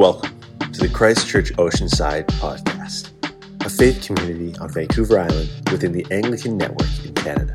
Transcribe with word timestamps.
Welcome 0.00 0.32
to 0.72 0.80
the 0.80 0.88
Christchurch 0.88 1.52
Oceanside 1.56 2.24
podcast, 2.40 3.10
a 3.66 3.68
faith 3.68 4.02
community 4.02 4.56
on 4.58 4.70
Vancouver 4.70 5.18
Island 5.18 5.50
within 5.70 5.92
the 5.92 6.06
Anglican 6.10 6.56
Network 6.56 6.88
in 7.04 7.12
Canada. 7.12 7.54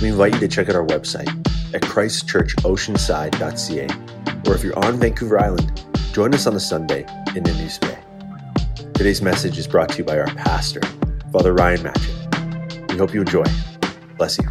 We 0.00 0.06
invite 0.06 0.34
you 0.34 0.38
to 0.38 0.46
check 0.46 0.68
out 0.68 0.76
our 0.76 0.86
website 0.86 1.26
at 1.74 1.82
christchurchoceanside.ca, 1.82 4.48
or 4.48 4.54
if 4.54 4.62
you're 4.62 4.78
on 4.78 5.00
Vancouver 5.00 5.40
Island, 5.40 5.82
join 6.12 6.32
us 6.34 6.46
on 6.46 6.54
a 6.54 6.60
Sunday 6.60 7.00
in 7.34 7.42
Nanoose 7.42 7.80
Bay. 7.80 7.98
Today's 8.92 9.20
message 9.20 9.58
is 9.58 9.66
brought 9.66 9.88
to 9.88 9.98
you 9.98 10.04
by 10.04 10.20
our 10.20 10.32
pastor, 10.36 10.82
Father 11.32 11.52
Ryan 11.52 11.80
Matchett. 11.80 12.92
We 12.92 12.98
hope 12.98 13.12
you 13.12 13.22
enjoy. 13.22 13.42
Bless 14.16 14.38
you. 14.38 14.48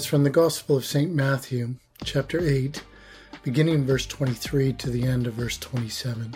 Is 0.00 0.06
from 0.06 0.24
the 0.24 0.30
Gospel 0.30 0.78
of 0.78 0.84
St. 0.86 1.12
Matthew, 1.12 1.74
chapter 2.04 2.40
8, 2.40 2.82
beginning 3.42 3.74
in 3.74 3.86
verse 3.86 4.06
23 4.06 4.72
to 4.72 4.88
the 4.88 5.02
end 5.02 5.26
of 5.26 5.34
verse 5.34 5.58
27. 5.58 6.34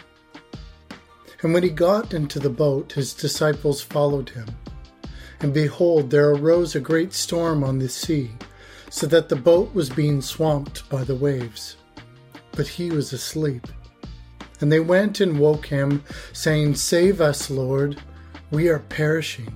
And 1.40 1.54
when 1.54 1.62
he 1.62 1.70
got 1.70 2.12
into 2.12 2.38
the 2.38 2.50
boat, 2.50 2.92
his 2.92 3.14
disciples 3.14 3.80
followed 3.80 4.28
him. 4.28 4.48
And 5.40 5.54
behold, 5.54 6.10
there 6.10 6.32
arose 6.32 6.74
a 6.74 6.80
great 6.80 7.14
storm 7.14 7.64
on 7.64 7.78
the 7.78 7.88
sea, 7.88 8.32
so 8.90 9.06
that 9.06 9.30
the 9.30 9.36
boat 9.36 9.72
was 9.72 9.88
being 9.88 10.20
swamped 10.20 10.86
by 10.90 11.02
the 11.02 11.16
waves. 11.16 11.76
But 12.52 12.68
he 12.68 12.90
was 12.90 13.14
asleep. 13.14 13.66
And 14.60 14.70
they 14.70 14.80
went 14.80 15.20
and 15.20 15.40
woke 15.40 15.64
him, 15.64 16.04
saying, 16.34 16.74
Save 16.74 17.22
us, 17.22 17.48
Lord, 17.48 17.96
we 18.50 18.68
are 18.68 18.80
perishing. 18.80 19.54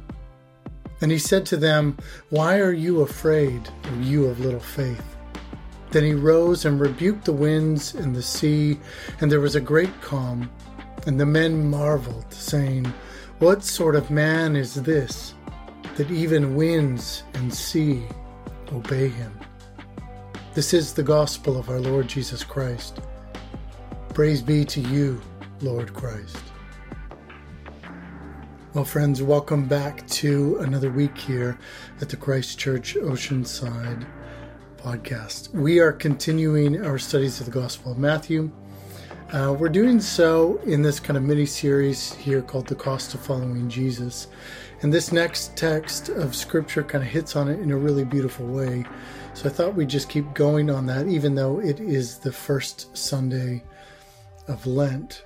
And 1.00 1.12
he 1.12 1.18
said 1.18 1.46
to 1.46 1.56
them, 1.56 1.96
Why 2.30 2.58
are 2.58 2.72
you 2.72 3.02
afraid, 3.02 3.68
you 4.00 4.26
of 4.26 4.40
little 4.40 4.60
faith? 4.60 5.16
Then 5.90 6.04
he 6.04 6.12
rose 6.12 6.64
and 6.64 6.80
rebuked 6.80 7.24
the 7.24 7.32
winds 7.32 7.94
and 7.94 8.14
the 8.14 8.22
sea, 8.22 8.78
and 9.20 9.30
there 9.30 9.40
was 9.40 9.54
a 9.54 9.60
great 9.60 10.00
calm. 10.02 10.50
And 11.06 11.18
the 11.18 11.26
men 11.26 11.70
marveled, 11.70 12.32
saying, 12.32 12.92
What 13.38 13.62
sort 13.62 13.96
of 13.96 14.10
man 14.10 14.56
is 14.56 14.74
this, 14.74 15.34
that 15.96 16.10
even 16.10 16.56
winds 16.56 17.22
and 17.34 17.52
sea 17.52 18.02
obey 18.72 19.08
him? 19.08 19.38
This 20.54 20.74
is 20.74 20.92
the 20.92 21.02
gospel 21.02 21.56
of 21.56 21.70
our 21.70 21.80
Lord 21.80 22.08
Jesus 22.08 22.42
Christ. 22.42 23.00
Praise 24.12 24.42
be 24.42 24.64
to 24.64 24.80
you, 24.80 25.20
Lord 25.60 25.94
Christ. 25.94 26.47
Well, 28.74 28.84
friends, 28.84 29.22
welcome 29.22 29.66
back 29.66 30.06
to 30.08 30.58
another 30.58 30.90
week 30.90 31.16
here 31.16 31.58
at 32.02 32.10
the 32.10 32.18
Christchurch 32.18 32.96
Oceanside 32.96 34.06
podcast. 34.76 35.48
We 35.54 35.78
are 35.78 35.90
continuing 35.90 36.84
our 36.84 36.98
studies 36.98 37.40
of 37.40 37.46
the 37.46 37.52
Gospel 37.52 37.92
of 37.92 37.98
Matthew. 37.98 38.50
Uh, 39.32 39.56
we're 39.58 39.70
doing 39.70 40.02
so 40.02 40.60
in 40.66 40.82
this 40.82 41.00
kind 41.00 41.16
of 41.16 41.22
mini 41.22 41.46
series 41.46 42.12
here 42.12 42.42
called 42.42 42.66
The 42.66 42.74
Cost 42.74 43.14
of 43.14 43.20
Following 43.20 43.70
Jesus. 43.70 44.26
And 44.82 44.92
this 44.92 45.12
next 45.12 45.56
text 45.56 46.10
of 46.10 46.36
Scripture 46.36 46.82
kind 46.82 47.02
of 47.02 47.08
hits 47.08 47.36
on 47.36 47.48
it 47.48 47.60
in 47.60 47.70
a 47.70 47.76
really 47.76 48.04
beautiful 48.04 48.46
way. 48.46 48.84
So 49.32 49.48
I 49.48 49.52
thought 49.52 49.76
we'd 49.76 49.88
just 49.88 50.10
keep 50.10 50.34
going 50.34 50.68
on 50.68 50.84
that, 50.86 51.08
even 51.08 51.34
though 51.34 51.58
it 51.58 51.80
is 51.80 52.18
the 52.18 52.32
first 52.32 52.94
Sunday 52.94 53.64
of 54.46 54.66
Lent. 54.66 55.24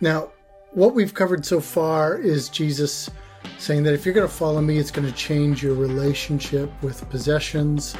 Now, 0.00 0.30
what 0.72 0.94
we've 0.94 1.14
covered 1.14 1.44
so 1.44 1.60
far 1.60 2.18
is 2.18 2.48
Jesus 2.48 3.10
saying 3.58 3.82
that 3.84 3.94
if 3.94 4.04
you're 4.04 4.14
going 4.14 4.28
to 4.28 4.32
follow 4.32 4.60
me, 4.60 4.78
it's 4.78 4.90
going 4.90 5.06
to 5.06 5.14
change 5.14 5.62
your 5.62 5.74
relationship 5.74 6.70
with 6.82 7.08
possessions. 7.08 7.96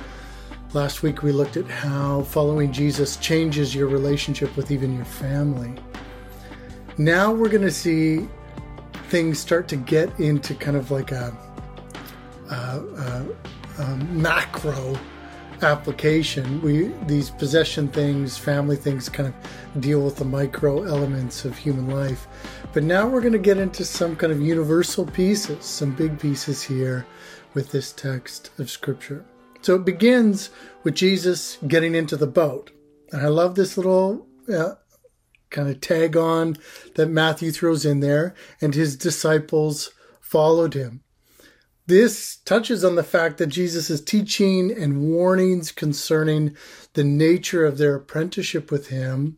Last 0.74 1.02
week 1.02 1.22
we 1.22 1.32
looked 1.32 1.56
at 1.56 1.66
how 1.66 2.22
following 2.22 2.70
Jesus 2.72 3.16
changes 3.16 3.74
your 3.74 3.88
relationship 3.88 4.54
with 4.56 4.70
even 4.70 4.94
your 4.94 5.06
family. 5.06 5.74
Now 6.98 7.32
we're 7.32 7.48
going 7.48 7.62
to 7.62 7.70
see 7.70 8.28
things 9.08 9.38
start 9.38 9.66
to 9.68 9.76
get 9.76 10.20
into 10.20 10.54
kind 10.54 10.76
of 10.76 10.90
like 10.90 11.10
a, 11.12 11.34
a, 12.50 12.54
a, 12.54 13.26
a 13.82 13.96
macro 13.96 14.98
application. 15.62 16.60
We 16.60 16.88
these 17.06 17.30
possession 17.30 17.88
things, 17.88 18.36
family 18.36 18.76
things, 18.76 19.08
kind 19.08 19.28
of 19.28 19.80
deal 19.80 20.00
with 20.00 20.16
the 20.16 20.24
micro 20.24 20.84
elements 20.84 21.44
of 21.44 21.56
human 21.56 21.88
life. 21.88 22.26
But 22.78 22.84
now 22.84 23.08
we're 23.08 23.22
going 23.22 23.32
to 23.32 23.40
get 23.40 23.58
into 23.58 23.84
some 23.84 24.14
kind 24.14 24.32
of 24.32 24.40
universal 24.40 25.04
pieces, 25.04 25.64
some 25.64 25.96
big 25.96 26.16
pieces 26.20 26.62
here 26.62 27.04
with 27.52 27.72
this 27.72 27.90
text 27.90 28.52
of 28.56 28.70
scripture. 28.70 29.24
So 29.62 29.74
it 29.74 29.84
begins 29.84 30.50
with 30.84 30.94
Jesus 30.94 31.58
getting 31.66 31.96
into 31.96 32.16
the 32.16 32.28
boat, 32.28 32.70
and 33.10 33.20
I 33.20 33.26
love 33.26 33.56
this 33.56 33.76
little. 33.76 34.28
Uh, 34.48 34.74
kind 35.50 35.68
of 35.68 35.80
tag 35.80 36.16
on 36.16 36.54
that 36.94 37.08
Matthew 37.08 37.50
throws 37.50 37.84
in 37.84 37.98
there, 37.98 38.36
and 38.60 38.72
his 38.72 38.94
disciples 38.94 39.90
followed 40.20 40.74
him. 40.74 41.02
This 41.88 42.36
touches 42.36 42.84
on 42.84 42.94
the 42.94 43.02
fact 43.02 43.38
that 43.38 43.48
Jesus' 43.48 44.00
teaching 44.00 44.70
and 44.70 45.02
warnings 45.02 45.72
concerning 45.72 46.56
the 46.92 47.02
nature 47.02 47.66
of 47.66 47.76
their 47.76 47.96
apprenticeship 47.96 48.70
with 48.70 48.86
him 48.86 49.36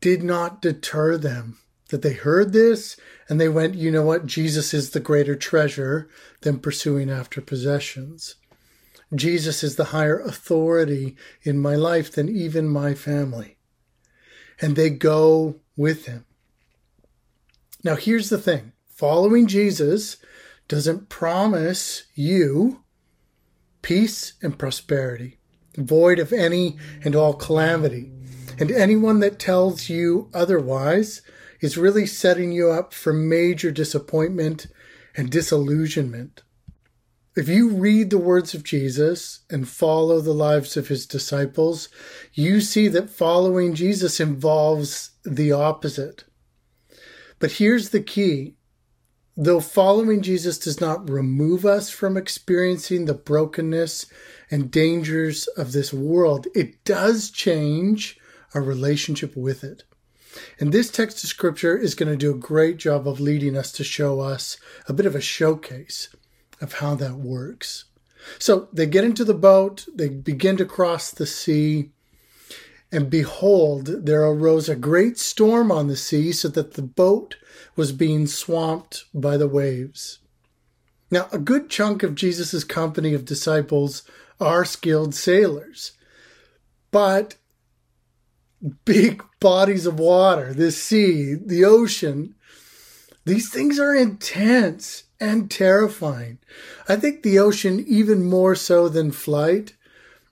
did 0.00 0.22
not 0.22 0.62
deter 0.62 1.16
them. 1.16 1.58
That 1.88 2.02
they 2.02 2.12
heard 2.12 2.52
this 2.52 2.96
and 3.28 3.40
they 3.40 3.48
went, 3.48 3.74
you 3.74 3.90
know 3.90 4.02
what? 4.02 4.26
Jesus 4.26 4.74
is 4.74 4.90
the 4.90 5.00
greater 5.00 5.34
treasure 5.34 6.08
than 6.42 6.58
pursuing 6.58 7.10
after 7.10 7.40
possessions. 7.40 8.36
Jesus 9.14 9.62
is 9.62 9.76
the 9.76 9.86
higher 9.86 10.18
authority 10.20 11.16
in 11.42 11.58
my 11.58 11.74
life 11.74 12.12
than 12.12 12.28
even 12.28 12.68
my 12.68 12.94
family. 12.94 13.56
And 14.60 14.76
they 14.76 14.90
go 14.90 15.60
with 15.76 16.06
him. 16.06 16.26
Now, 17.84 17.96
here's 17.96 18.28
the 18.28 18.38
thing 18.38 18.72
following 18.88 19.46
Jesus 19.46 20.16
doesn't 20.66 21.08
promise 21.08 22.04
you 22.14 22.82
peace 23.80 24.34
and 24.42 24.58
prosperity, 24.58 25.38
void 25.76 26.18
of 26.18 26.32
any 26.32 26.76
and 27.04 27.16
all 27.16 27.32
calamity. 27.32 28.12
And 28.58 28.70
anyone 28.70 29.20
that 29.20 29.38
tells 29.38 29.88
you 29.88 30.28
otherwise 30.34 31.22
is 31.60 31.76
really 31.76 32.06
setting 32.06 32.52
you 32.52 32.70
up 32.70 32.92
for 32.92 33.12
major 33.12 33.70
disappointment 33.70 34.66
and 35.16 35.30
disillusionment. 35.30 36.42
If 37.36 37.48
you 37.48 37.70
read 37.70 38.10
the 38.10 38.18
words 38.18 38.54
of 38.54 38.64
Jesus 38.64 39.40
and 39.48 39.68
follow 39.68 40.20
the 40.20 40.32
lives 40.32 40.76
of 40.76 40.88
his 40.88 41.06
disciples, 41.06 41.88
you 42.32 42.60
see 42.60 42.88
that 42.88 43.10
following 43.10 43.74
Jesus 43.74 44.18
involves 44.18 45.10
the 45.24 45.52
opposite. 45.52 46.24
But 47.38 47.52
here's 47.52 47.90
the 47.90 48.02
key 48.02 48.56
Though 49.40 49.60
following 49.60 50.20
Jesus 50.20 50.58
does 50.58 50.80
not 50.80 51.08
remove 51.08 51.64
us 51.64 51.90
from 51.90 52.16
experiencing 52.16 53.04
the 53.04 53.14
brokenness 53.14 54.06
and 54.50 54.68
dangers 54.68 55.46
of 55.56 55.70
this 55.70 55.92
world, 55.92 56.48
it 56.56 56.82
does 56.82 57.30
change 57.30 58.18
our 58.52 58.60
relationship 58.60 59.36
with 59.36 59.62
it. 59.62 59.84
And 60.58 60.72
this 60.72 60.90
text 60.90 61.22
of 61.22 61.30
scripture 61.30 61.76
is 61.76 61.94
going 61.94 62.10
to 62.10 62.16
do 62.16 62.32
a 62.32 62.38
great 62.38 62.76
job 62.76 63.06
of 63.08 63.20
leading 63.20 63.56
us 63.56 63.72
to 63.72 63.84
show 63.84 64.20
us 64.20 64.56
a 64.86 64.92
bit 64.92 65.06
of 65.06 65.14
a 65.14 65.20
showcase 65.20 66.08
of 66.60 66.74
how 66.74 66.94
that 66.96 67.14
works. 67.14 67.84
So 68.38 68.68
they 68.72 68.86
get 68.86 69.04
into 69.04 69.24
the 69.24 69.34
boat, 69.34 69.86
they 69.94 70.08
begin 70.08 70.56
to 70.58 70.64
cross 70.64 71.10
the 71.10 71.26
sea, 71.26 71.90
and 72.90 73.10
behold, 73.10 73.86
there 74.06 74.22
arose 74.22 74.68
a 74.68 74.76
great 74.76 75.18
storm 75.18 75.70
on 75.70 75.88
the 75.88 75.96
sea, 75.96 76.32
so 76.32 76.48
that 76.48 76.74
the 76.74 76.82
boat 76.82 77.36
was 77.76 77.92
being 77.92 78.26
swamped 78.26 79.04
by 79.12 79.36
the 79.36 79.48
waves. 79.48 80.20
Now, 81.10 81.28
a 81.32 81.38
good 81.38 81.68
chunk 81.68 82.02
of 82.02 82.14
Jesus' 82.14 82.64
company 82.64 83.14
of 83.14 83.24
disciples 83.24 84.04
are 84.40 84.64
skilled 84.64 85.14
sailors, 85.14 85.92
but 86.90 87.36
big 88.84 89.22
bodies 89.40 89.86
of 89.86 89.98
water, 89.98 90.52
the 90.52 90.72
sea, 90.72 91.34
the 91.34 91.64
ocean, 91.64 92.34
these 93.24 93.50
things 93.50 93.78
are 93.78 93.94
intense 93.94 95.04
and 95.20 95.50
terrifying. 95.50 96.38
I 96.88 96.96
think 96.96 97.22
the 97.22 97.38
ocean, 97.38 97.84
even 97.86 98.24
more 98.24 98.54
so 98.54 98.88
than 98.88 99.12
flight, 99.12 99.74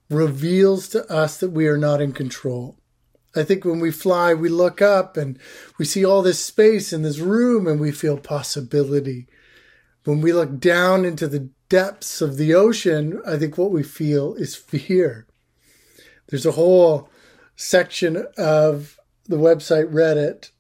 reveals 0.09 0.89
to 0.89 1.11
us 1.13 1.39
that 1.39 1.51
we 1.51 1.67
are 1.67 1.77
not 1.77 2.01
in 2.01 2.13
control. 2.13 2.79
I 3.35 3.43
think 3.43 3.65
when 3.65 3.81
we 3.81 3.91
fly, 3.91 4.33
we 4.33 4.49
look 4.49 4.81
up 4.81 5.17
and 5.17 5.39
we 5.79 5.85
see 5.85 6.05
all 6.05 6.23
this 6.23 6.43
space 6.43 6.93
in 6.93 7.03
this 7.03 7.19
room 7.19 7.67
and 7.67 7.79
we 7.79 7.93
feel 7.93 8.17
possibility. 8.17 9.27
When 10.05 10.21
we 10.21 10.33
look 10.33 10.59
down 10.59 11.05
into 11.05 11.29
the 11.29 11.51
depths 11.69 12.23
of 12.23 12.37
the 12.37 12.55
ocean, 12.55 13.21
I 13.27 13.37
think 13.37 13.59
what 13.59 13.73
we 13.73 13.83
feel 13.83 14.35
is 14.35 14.57
fear. 14.57 15.27
There's 16.29 16.47
a 16.47 16.53
whole 16.53 17.11
section 17.57 18.27
of 18.37 18.99
the 19.25 19.37
website 19.37 19.93
Reddit 19.93 20.51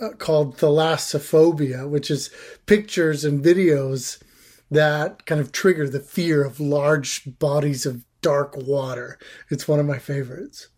uh, 0.00 0.10
called 0.16 0.56
thalassophobia, 0.56 1.88
which 1.88 2.10
is 2.10 2.30
pictures 2.66 3.24
and 3.24 3.44
videos 3.44 4.22
that 4.70 5.26
kind 5.26 5.40
of 5.40 5.52
trigger 5.52 5.88
the 5.88 6.00
fear 6.00 6.44
of 6.44 6.60
large 6.60 7.38
bodies 7.38 7.84
of 7.84 8.04
dark 8.22 8.56
water. 8.56 9.18
It's 9.50 9.66
one 9.66 9.80
of 9.80 9.86
my 9.86 9.98
favorites. 9.98 10.68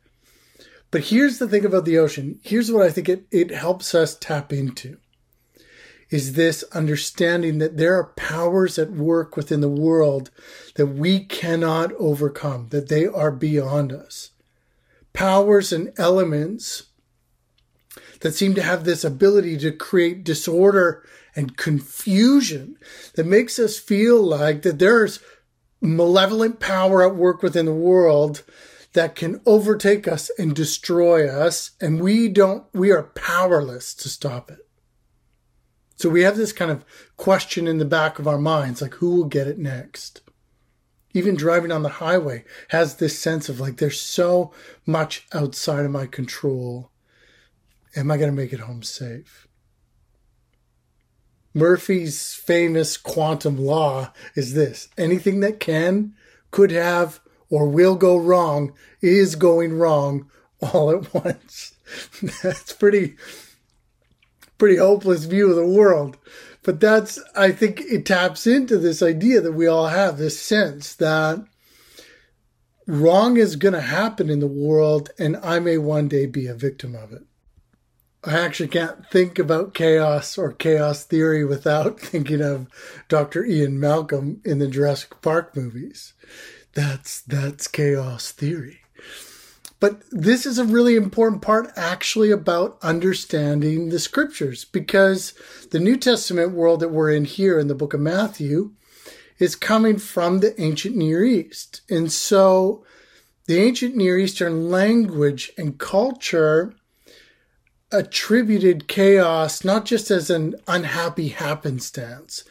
But 0.91 1.05
here's 1.05 1.39
the 1.39 1.49
thing 1.49 1.65
about 1.65 1.85
the 1.85 1.99
ocean. 1.99 2.41
Here's 2.43 2.71
what 2.71 2.83
I 2.83 2.91
think 2.91 3.09
it, 3.09 3.27
it 3.31 3.51
helps 3.51 3.95
us 3.95 4.17
tap 4.17 4.53
into 4.53 4.99
is 6.13 6.35
this 6.35 6.63
understanding 6.75 7.57
that 7.57 7.79
there 7.79 7.95
are 7.95 8.13
powers 8.17 8.79
at 8.79 8.91
work 8.91 9.35
within 9.35 9.63
the 9.63 9.69
world 9.69 10.31
that 10.75 10.87
we 10.87 11.25
cannot 11.25 11.91
overcome, 11.95 12.69
that 12.69 12.91
they 12.91 13.07
are 13.07 13.33
beyond 13.33 13.93
us. 13.93 14.32
Powers 15.13 15.73
and 15.73 15.93
elements 15.99 16.85
that 18.21 18.35
seem 18.35 18.55
to 18.55 18.63
have 18.63 18.85
this 18.85 19.05
ability 19.05 19.59
to 19.59 19.73
create 19.73 20.25
disorder 20.25 21.05
and 21.35 21.57
confusion 21.57 22.77
that 23.15 23.27
makes 23.27 23.59
us 23.59 23.79
feel 23.79 24.23
like 24.23 24.63
that 24.63 24.79
there's 24.79 25.21
malevolent 25.81 26.61
power 26.61 27.03
at 27.03 27.17
work 27.17 27.43
within 27.43 27.67
the 27.67 27.73
world 27.73 28.43
that 28.93 29.15
can 29.15 29.41
overtake 29.47 30.07
us 30.07 30.31
and 30.39 30.55
destroy 30.55 31.29
us 31.29 31.73
and 31.81 32.01
we 32.01 32.29
don't 32.29 32.65
we 32.73 32.91
are 32.91 33.03
powerless 33.03 33.95
to 33.95 34.09
stop 34.09 34.51
it. 34.51 34.67
So 35.97 36.09
we 36.09 36.23
have 36.23 36.37
this 36.37 36.53
kind 36.53 36.71
of 36.71 36.85
question 37.17 37.67
in 37.67 37.79
the 37.79 37.85
back 37.85 38.19
of 38.19 38.29
our 38.29 38.39
minds 38.39 38.83
like 38.83 38.95
who 38.95 39.17
will 39.17 39.25
get 39.25 39.47
it 39.47 39.59
next 39.59 40.21
even 41.15 41.35
driving 41.35 41.73
on 41.73 41.83
the 41.83 41.89
highway 41.89 42.45
has 42.69 42.97
this 42.97 43.19
sense 43.19 43.49
of 43.49 43.61
like 43.61 43.77
there's 43.77 44.01
so 44.01 44.53
much 44.87 45.27
outside 45.33 45.85
of 45.85 45.91
my 45.91 46.07
control 46.07 46.91
am 47.97 48.11
i 48.11 48.17
going 48.17 48.31
to 48.31 48.37
make 48.37 48.53
it 48.53 48.61
home 48.61 48.83
safe 48.83 49.47
Murphy's 51.55 52.35
famous 52.35 52.97
quantum 52.97 53.59
law 53.59 54.13
is 54.35 54.55
this 54.55 54.89
anything 54.97 55.41
that 55.41 55.61
can, 55.61 56.15
could 56.51 56.71
have, 56.71 57.21
or 57.51 57.69
will 57.69 57.95
go 57.95 58.17
wrong 58.17 58.73
is 59.03 59.37
going 59.37 59.75
wrong 59.75 60.31
all 60.61 60.91
at 60.91 61.13
once. 61.13 61.75
that's 62.43 62.73
pretty 62.73 63.17
pretty 64.57 64.77
hopeless 64.77 65.25
view 65.25 65.51
of 65.51 65.57
the 65.57 65.67
world. 65.67 66.17
But 66.63 66.81
that's 66.81 67.21
I 67.35 67.51
think 67.51 67.81
it 67.81 68.07
taps 68.07 68.47
into 68.47 68.79
this 68.79 69.03
idea 69.03 69.41
that 69.41 69.53
we 69.53 69.67
all 69.67 69.89
have 69.89 70.19
this 70.19 70.41
sense 70.41 70.95
that 70.97 71.45
wrong 72.87 73.37
is 73.37 73.57
going 73.57 73.75
to 73.75 73.81
happen 73.81 74.31
in 74.31 74.41
the 74.41 74.47
world 74.47 75.11
and 75.19 75.37
I 75.39 75.59
may 75.59 75.79
one 75.79 76.09
day 76.09 76.27
be 76.27 76.47
a 76.47 76.55
victim 76.55 76.95
of 76.95 77.13
it. 77.13 77.23
I 78.25 78.39
actually 78.39 78.69
can't 78.69 79.05
think 79.11 79.41
about 79.41 79.75
chaos 79.75 80.39
or 80.39 80.53
chaos 80.53 81.05
theory 81.05 81.45
without 81.45 81.99
thinking 82.01 82.41
of 82.41 82.69
Dr. 83.09 83.45
Ian 83.45 83.81
Malcolm 83.81 84.41
in 84.45 84.61
the 84.61 84.69
Jurassic 84.69 85.21
Park 85.23 85.57
movies. 85.57 86.15
That's 86.75 87.21
that's 87.23 87.67
chaos 87.67 88.31
theory. 88.31 88.82
But 89.83 90.05
this 90.13 90.47
is 90.47 90.59
a 90.61 90.65
really 90.65 90.95
important 90.95 91.43
part 91.43 91.73
actually 91.75 92.31
about 92.31 92.79
understanding 92.83 93.89
the 93.89 93.99
scriptures 93.99 94.65
because 94.65 95.35
the 95.73 95.81
New 95.81 95.97
Testament 95.97 96.53
world 96.53 96.79
that 96.79 96.93
we're 96.93 97.11
in 97.11 97.25
here 97.25 97.59
in 97.59 97.67
the 97.67 97.75
book 97.75 97.93
of 97.93 97.99
Matthew 97.99 98.75
is 99.41 99.57
coming 99.57 99.99
from 99.99 100.39
the 100.39 100.55
ancient 100.63 100.95
Near 100.95 101.25
East. 101.25 101.81
And 101.91 102.13
so 102.13 102.85
the 103.47 103.59
ancient 103.59 103.97
Near 103.97 104.21
Eastern 104.21 104.71
language 104.71 105.51
and 105.59 105.79
culture 105.79 106.77
attributed 107.91 108.87
chaos 108.87 109.65
not 109.65 109.85
just 109.85 110.13
as 110.13 110.31
an 110.31 110.55
unhappy 110.69 111.31
happenstance, 111.31 112.45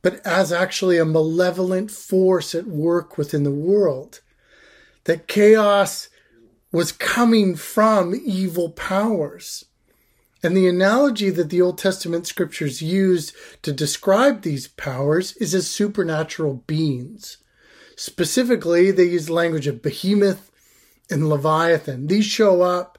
but 0.00 0.24
as 0.26 0.54
actually 0.54 0.96
a 0.96 1.04
malevolent 1.04 1.90
force 1.90 2.54
at 2.54 2.66
work 2.66 3.18
within 3.18 3.42
the 3.42 3.50
world. 3.50 4.22
That 5.04 5.28
chaos 5.28 6.08
was 6.72 6.92
coming 6.92 7.56
from 7.56 8.14
evil 8.24 8.70
powers. 8.70 9.64
And 10.42 10.56
the 10.56 10.68
analogy 10.68 11.30
that 11.30 11.50
the 11.50 11.60
Old 11.60 11.78
Testament 11.78 12.26
scriptures 12.26 12.80
use 12.80 13.32
to 13.62 13.72
describe 13.72 14.42
these 14.42 14.68
powers 14.68 15.32
is 15.36 15.54
as 15.54 15.68
supernatural 15.68 16.62
beings. 16.66 17.38
Specifically, 17.96 18.92
they 18.92 19.04
use 19.04 19.26
the 19.26 19.32
language 19.32 19.66
of 19.66 19.82
behemoth 19.82 20.52
and 21.10 21.28
leviathan. 21.28 22.06
These 22.06 22.26
show 22.26 22.62
up 22.62 22.98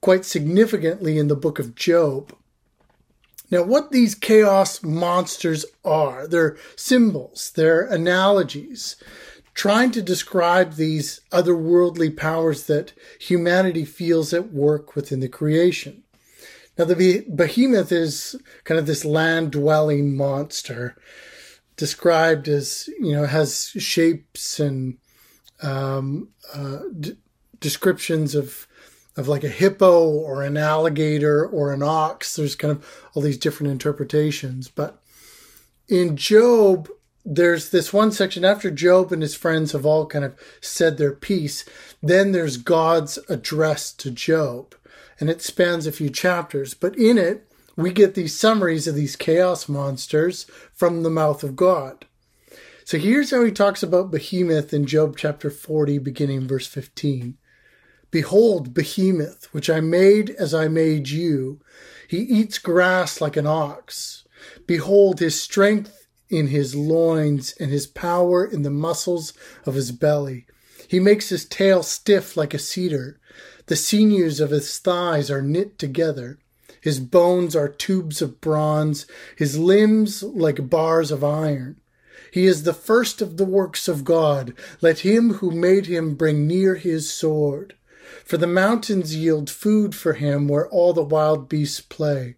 quite 0.00 0.24
significantly 0.24 1.18
in 1.18 1.28
the 1.28 1.36
book 1.36 1.58
of 1.58 1.74
Job. 1.74 2.34
Now, 3.50 3.62
what 3.62 3.90
these 3.90 4.14
chaos 4.14 4.82
monsters 4.82 5.66
are, 5.84 6.26
they're 6.26 6.56
symbols, 6.74 7.52
they're 7.54 7.82
analogies, 7.82 8.96
trying 9.56 9.90
to 9.90 10.02
describe 10.02 10.74
these 10.74 11.22
otherworldly 11.32 12.14
powers 12.14 12.64
that 12.64 12.92
humanity 13.18 13.86
feels 13.86 14.34
at 14.34 14.52
work 14.52 14.94
within 14.94 15.20
the 15.20 15.28
creation. 15.28 16.02
Now, 16.78 16.84
the 16.84 17.24
behemoth 17.34 17.90
is 17.90 18.36
kind 18.64 18.78
of 18.78 18.86
this 18.86 19.02
land 19.02 19.52
dwelling 19.52 20.14
monster 20.14 20.94
described 21.76 22.48
as, 22.48 22.90
you 23.00 23.12
know, 23.12 23.24
has 23.24 23.72
shapes 23.78 24.60
and 24.60 24.98
um, 25.62 26.28
uh, 26.54 26.80
d- 27.00 27.16
descriptions 27.58 28.34
of 28.34 28.68
of 29.16 29.28
like 29.28 29.44
a 29.44 29.48
hippo 29.48 30.06
or 30.06 30.42
an 30.42 30.58
alligator 30.58 31.46
or 31.46 31.72
an 31.72 31.82
ox. 31.82 32.36
There's 32.36 32.54
kind 32.54 32.70
of 32.70 32.86
all 33.14 33.22
these 33.22 33.38
different 33.38 33.72
interpretations. 33.72 34.68
But 34.68 35.02
in 35.88 36.18
Job, 36.18 36.90
there's 37.28 37.70
this 37.70 37.92
one 37.92 38.12
section 38.12 38.44
after 38.44 38.70
Job 38.70 39.10
and 39.10 39.20
his 39.20 39.34
friends 39.34 39.72
have 39.72 39.84
all 39.84 40.06
kind 40.06 40.24
of 40.24 40.38
said 40.60 40.96
their 40.96 41.12
piece. 41.12 41.64
Then 42.00 42.30
there's 42.30 42.56
God's 42.56 43.18
address 43.28 43.92
to 43.94 44.12
Job. 44.12 44.76
And 45.18 45.28
it 45.28 45.42
spans 45.42 45.86
a 45.86 45.92
few 45.92 46.08
chapters. 46.08 46.72
But 46.74 46.96
in 46.96 47.18
it, 47.18 47.50
we 47.74 47.92
get 47.92 48.14
these 48.14 48.38
summaries 48.38 48.86
of 48.86 48.94
these 48.94 49.16
chaos 49.16 49.68
monsters 49.68 50.46
from 50.72 51.02
the 51.02 51.10
mouth 51.10 51.42
of 51.42 51.56
God. 51.56 52.06
So 52.84 52.96
here's 52.96 53.32
how 53.32 53.44
he 53.44 53.50
talks 53.50 53.82
about 53.82 54.12
Behemoth 54.12 54.72
in 54.72 54.86
Job 54.86 55.16
chapter 55.16 55.50
40, 55.50 55.98
beginning 55.98 56.46
verse 56.46 56.68
15. 56.68 57.36
Behold, 58.12 58.72
Behemoth, 58.72 59.48
which 59.52 59.68
I 59.68 59.80
made 59.80 60.30
as 60.30 60.54
I 60.54 60.68
made 60.68 61.08
you. 61.08 61.60
He 62.06 62.18
eats 62.18 62.58
grass 62.58 63.20
like 63.20 63.36
an 63.36 63.48
ox. 63.48 64.24
Behold, 64.68 65.18
his 65.18 65.40
strength 65.40 66.05
in 66.28 66.48
his 66.48 66.74
loins 66.74 67.54
and 67.60 67.70
his 67.70 67.86
power 67.86 68.44
in 68.44 68.62
the 68.62 68.70
muscles 68.70 69.32
of 69.64 69.74
his 69.74 69.92
belly. 69.92 70.46
He 70.88 71.00
makes 71.00 71.28
his 71.28 71.44
tail 71.44 71.82
stiff 71.82 72.36
like 72.36 72.54
a 72.54 72.58
cedar. 72.58 73.18
The 73.66 73.76
sinews 73.76 74.40
of 74.40 74.50
his 74.50 74.78
thighs 74.78 75.30
are 75.30 75.42
knit 75.42 75.78
together. 75.78 76.38
His 76.80 77.00
bones 77.00 77.56
are 77.56 77.68
tubes 77.68 78.22
of 78.22 78.40
bronze, 78.40 79.06
his 79.34 79.58
limbs 79.58 80.22
like 80.22 80.70
bars 80.70 81.10
of 81.10 81.24
iron. 81.24 81.80
He 82.30 82.46
is 82.46 82.62
the 82.62 82.74
first 82.74 83.20
of 83.20 83.36
the 83.36 83.44
works 83.44 83.88
of 83.88 84.04
God. 84.04 84.52
Let 84.80 85.00
him 85.00 85.34
who 85.34 85.50
made 85.50 85.86
him 85.86 86.14
bring 86.14 86.46
near 86.46 86.76
his 86.76 87.12
sword. 87.12 87.74
For 88.24 88.36
the 88.36 88.46
mountains 88.46 89.16
yield 89.16 89.50
food 89.50 89.94
for 89.94 90.12
him 90.12 90.46
where 90.46 90.68
all 90.68 90.92
the 90.92 91.02
wild 91.02 91.48
beasts 91.48 91.80
play. 91.80 92.36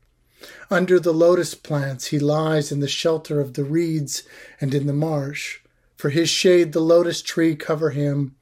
Under 0.70 1.00
the 1.00 1.12
lotus 1.12 1.54
plants 1.54 2.06
he 2.06 2.18
lies 2.18 2.70
in 2.70 2.80
the 2.80 2.88
shelter 2.88 3.40
of 3.40 3.54
the 3.54 3.64
reeds 3.64 4.22
and 4.60 4.74
in 4.74 4.86
the 4.86 4.92
marsh. 4.92 5.58
For 5.96 6.10
his 6.10 6.28
shade 6.28 6.72
the 6.72 6.80
lotus 6.80 7.22
tree 7.22 7.56
cover 7.56 7.90
him. 7.90 8.36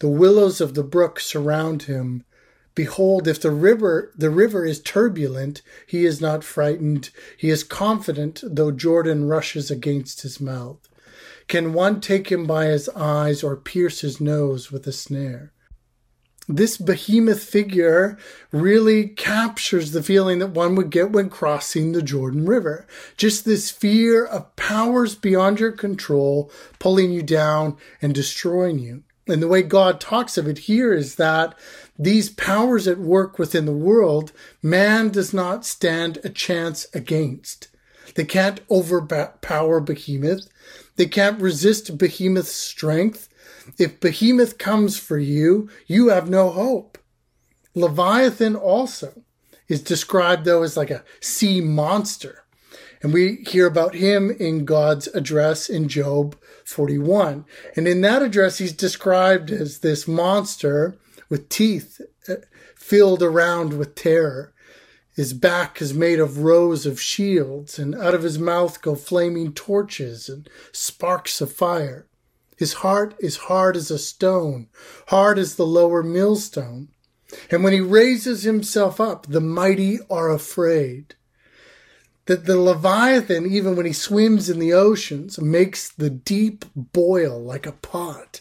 The 0.00 0.08
willows 0.08 0.60
of 0.60 0.74
the 0.74 0.82
brook 0.82 1.20
surround 1.20 1.84
him. 1.84 2.24
Behold, 2.74 3.26
if 3.26 3.40
the 3.40 3.50
river 3.50 4.12
the 4.16 4.30
river 4.30 4.64
is 4.64 4.80
turbulent, 4.80 5.62
he 5.86 6.04
is 6.04 6.20
not 6.20 6.44
frightened. 6.44 7.10
He 7.36 7.48
is 7.50 7.64
confident, 7.64 8.42
though 8.44 8.70
Jordan 8.70 9.26
rushes 9.26 9.70
against 9.70 10.22
his 10.22 10.40
mouth. 10.40 10.78
Can 11.48 11.72
one 11.72 12.00
take 12.00 12.30
him 12.30 12.46
by 12.46 12.66
his 12.66 12.88
eyes 12.90 13.42
or 13.42 13.56
pierce 13.56 14.00
his 14.00 14.20
nose 14.20 14.70
with 14.70 14.86
a 14.86 14.92
snare? 14.92 15.52
This 16.48 16.76
behemoth 16.76 17.42
figure 17.42 18.16
really 18.52 19.08
captures 19.08 19.90
the 19.90 20.02
feeling 20.02 20.38
that 20.38 20.50
one 20.50 20.74
would 20.76 20.90
get 20.90 21.10
when 21.10 21.28
crossing 21.28 21.92
the 21.92 22.02
Jordan 22.02 22.46
River. 22.46 22.86
Just 23.16 23.44
this 23.44 23.70
fear 23.70 24.24
of 24.24 24.54
powers 24.56 25.14
beyond 25.14 25.58
your 25.58 25.72
control 25.72 26.50
pulling 26.78 27.10
you 27.10 27.22
down 27.22 27.76
and 28.00 28.14
destroying 28.14 28.78
you. 28.78 29.02
And 29.28 29.42
the 29.42 29.48
way 29.48 29.62
God 29.62 30.00
talks 30.00 30.38
of 30.38 30.46
it 30.46 30.58
here 30.58 30.92
is 30.92 31.16
that 31.16 31.58
these 31.98 32.30
powers 32.30 32.86
at 32.86 32.98
work 32.98 33.38
within 33.38 33.64
the 33.64 33.72
world, 33.72 34.30
man 34.62 35.08
does 35.08 35.34
not 35.34 35.64
stand 35.64 36.18
a 36.22 36.28
chance 36.28 36.86
against. 36.94 37.68
They 38.14 38.24
can't 38.24 38.60
overpower 38.70 39.80
Behemoth. 39.80 40.48
They 40.94 41.06
can't 41.06 41.40
resist 41.40 41.98
Behemoth's 41.98 42.52
strength. 42.52 43.28
If 43.78 44.00
Behemoth 44.00 44.58
comes 44.58 44.98
for 44.98 45.18
you, 45.18 45.68
you 45.86 46.08
have 46.08 46.28
no 46.28 46.50
hope. 46.50 46.98
Leviathan 47.74 48.56
also 48.56 49.22
is 49.68 49.82
described, 49.82 50.44
though, 50.44 50.62
as 50.62 50.76
like 50.76 50.90
a 50.90 51.04
sea 51.20 51.60
monster. 51.60 52.44
And 53.02 53.12
we 53.12 53.44
hear 53.46 53.66
about 53.66 53.94
him 53.94 54.30
in 54.30 54.64
God's 54.64 55.06
address 55.08 55.68
in 55.68 55.88
Job 55.88 56.36
41. 56.64 57.44
And 57.76 57.86
in 57.86 58.00
that 58.00 58.22
address, 58.22 58.58
he's 58.58 58.72
described 58.72 59.50
as 59.50 59.80
this 59.80 60.08
monster 60.08 60.96
with 61.28 61.48
teeth 61.48 62.00
uh, 62.28 62.34
filled 62.74 63.22
around 63.22 63.74
with 63.74 63.94
terror. 63.94 64.54
His 65.14 65.32
back 65.32 65.80
is 65.80 65.94
made 65.94 66.20
of 66.20 66.38
rows 66.38 66.84
of 66.86 67.00
shields, 67.00 67.78
and 67.78 67.94
out 67.94 68.14
of 68.14 68.22
his 68.22 68.38
mouth 68.38 68.82
go 68.82 68.94
flaming 68.94 69.52
torches 69.52 70.28
and 70.28 70.48
sparks 70.72 71.40
of 71.40 71.52
fire. 71.52 72.06
His 72.56 72.74
heart 72.74 73.14
is 73.18 73.36
hard 73.36 73.76
as 73.76 73.90
a 73.90 73.98
stone, 73.98 74.68
hard 75.08 75.38
as 75.38 75.56
the 75.56 75.66
lower 75.66 76.02
millstone. 76.02 76.88
And 77.50 77.62
when 77.62 77.72
he 77.72 77.80
raises 77.80 78.44
himself 78.44 79.00
up, 79.00 79.26
the 79.26 79.40
mighty 79.40 79.98
are 80.08 80.30
afraid. 80.30 81.14
That 82.26 82.46
the 82.46 82.58
Leviathan, 82.58 83.46
even 83.46 83.76
when 83.76 83.86
he 83.86 83.92
swims 83.92 84.48
in 84.48 84.58
the 84.58 84.72
oceans, 84.72 85.38
makes 85.38 85.88
the 85.88 86.10
deep 86.10 86.64
boil 86.74 87.40
like 87.40 87.66
a 87.66 87.72
pot 87.72 88.40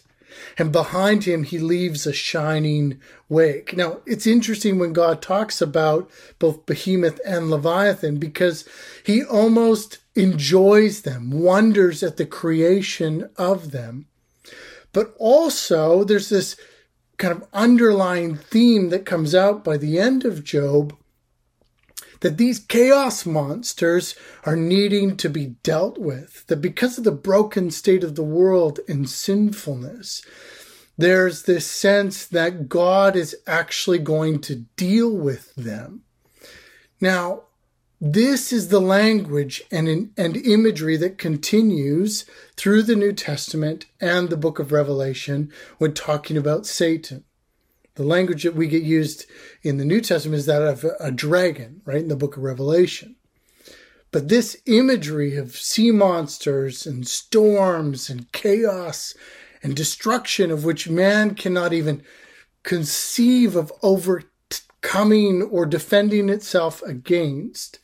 and 0.57 0.71
behind 0.71 1.23
him 1.23 1.43
he 1.43 1.59
leaves 1.59 2.05
a 2.05 2.13
shining 2.13 2.99
wake. 3.29 3.75
Now, 3.75 4.01
it's 4.05 4.27
interesting 4.27 4.79
when 4.79 4.93
God 4.93 5.21
talks 5.21 5.61
about 5.61 6.09
both 6.39 6.65
Behemoth 6.65 7.19
and 7.25 7.49
Leviathan 7.49 8.17
because 8.17 8.67
he 9.03 9.23
almost 9.23 9.99
enjoys 10.15 11.01
them, 11.01 11.31
wonders 11.31 12.01
at 12.01 12.17
the 12.17 12.25
creation 12.25 13.29
of 13.37 13.71
them. 13.71 14.07
But 14.93 15.13
also, 15.17 16.03
there's 16.03 16.29
this 16.29 16.55
kind 17.17 17.33
of 17.33 17.47
underlying 17.53 18.35
theme 18.35 18.89
that 18.89 19.05
comes 19.05 19.35
out 19.35 19.63
by 19.63 19.77
the 19.77 19.99
end 19.99 20.25
of 20.25 20.43
Job 20.43 20.95
that 22.21 22.37
these 22.37 22.59
chaos 22.59 23.25
monsters 23.25 24.15
are 24.45 24.55
needing 24.55 25.17
to 25.17 25.29
be 25.29 25.55
dealt 25.63 25.97
with, 25.97 26.45
that 26.47 26.61
because 26.61 26.97
of 26.97 27.03
the 27.03 27.11
broken 27.11 27.69
state 27.69 28.03
of 28.03 28.15
the 28.15 28.23
world 28.23 28.79
and 28.87 29.09
sinfulness, 29.09 30.25
there's 30.97 31.43
this 31.43 31.67
sense 31.67 32.25
that 32.25 32.69
God 32.69 33.15
is 33.15 33.35
actually 33.45 33.99
going 33.99 34.39
to 34.41 34.65
deal 34.77 35.11
with 35.11 35.53
them. 35.55 36.03
Now, 37.01 37.43
this 38.01 38.51
is 38.51 38.67
the 38.67 38.81
language 38.81 39.63
and, 39.71 40.11
and 40.17 40.37
imagery 40.37 40.97
that 40.97 41.17
continues 41.17 42.25
through 42.57 42.83
the 42.83 42.95
New 42.95 43.13
Testament 43.13 43.85
and 44.01 44.29
the 44.29 44.37
book 44.37 44.59
of 44.59 44.71
Revelation 44.71 45.51
when 45.77 45.93
talking 45.93 46.37
about 46.37 46.65
Satan. 46.65 47.23
The 47.95 48.03
language 48.03 48.43
that 48.43 48.55
we 48.55 48.67
get 48.67 48.83
used 48.83 49.25
in 49.63 49.77
the 49.77 49.85
New 49.85 50.01
Testament 50.01 50.39
is 50.39 50.45
that 50.45 50.61
of 50.61 50.85
a 50.99 51.11
dragon, 51.11 51.81
right, 51.85 52.01
in 52.01 52.09
the 52.09 52.17
book 52.17 52.35
of 52.35 52.43
Revelation. 52.43 53.15
But 54.11 54.27
this 54.27 54.57
imagery 54.65 55.37
of 55.37 55.55
sea 55.55 55.91
monsters 55.91 56.85
and 56.85 57.07
storms 57.07 58.09
and 58.09 58.31
chaos 58.33 59.13
and 59.63 59.75
destruction 59.75 60.51
of 60.51 60.65
which 60.65 60.89
man 60.89 61.35
cannot 61.35 61.71
even 61.71 62.03
conceive 62.63 63.55
of 63.55 63.71
overcoming 63.81 64.29
or 65.41 65.65
defending 65.65 66.29
itself 66.29 66.81
against 66.83 67.79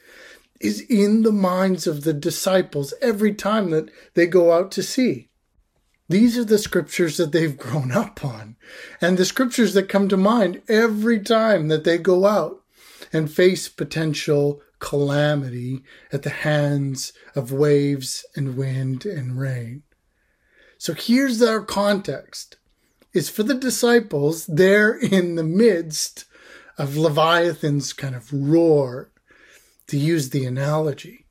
is 0.59 0.81
in 0.81 1.23
the 1.23 1.31
minds 1.31 1.87
of 1.87 2.03
the 2.03 2.13
disciples 2.13 2.93
every 3.01 3.33
time 3.33 3.71
that 3.71 3.89
they 4.13 4.27
go 4.27 4.51
out 4.51 4.71
to 4.71 4.83
sea. 4.83 5.29
These 6.07 6.37
are 6.37 6.43
the 6.43 6.57
scriptures 6.57 7.17
that 7.17 7.31
they've 7.31 7.57
grown 7.65 7.91
up 7.91 8.23
on, 8.23 8.57
and 8.99 9.17
the 9.17 9.25
scriptures 9.25 9.73
that 9.73 9.89
come 9.89 10.09
to 10.09 10.17
mind 10.17 10.61
every 10.67 11.19
time 11.19 11.69
that 11.69 11.83
they 11.83 11.97
go 11.97 12.25
out 12.25 12.61
and 13.11 13.31
face 13.31 13.67
potential 13.67 14.61
calamity 14.79 15.83
at 16.11 16.23
the 16.23 16.29
hands 16.29 17.13
of 17.35 17.51
waves 17.51 18.25
and 18.35 18.57
wind 18.57 19.05
and 19.05 19.39
rain. 19.39 19.83
So 20.77 20.93
here's 20.93 21.41
our 21.41 21.61
context. 21.61 22.57
It's 23.13 23.29
for 23.29 23.43
the 23.43 23.53
disciples, 23.53 24.45
they're 24.47 24.97
in 24.97 25.35
the 25.35 25.43
midst 25.43 26.25
of 26.77 26.97
Leviathan's 26.97 27.93
kind 27.93 28.15
of 28.15 28.31
roar, 28.31 29.11
to 29.87 29.97
use 29.97 30.29
the 30.29 30.45
analogy 30.45 31.21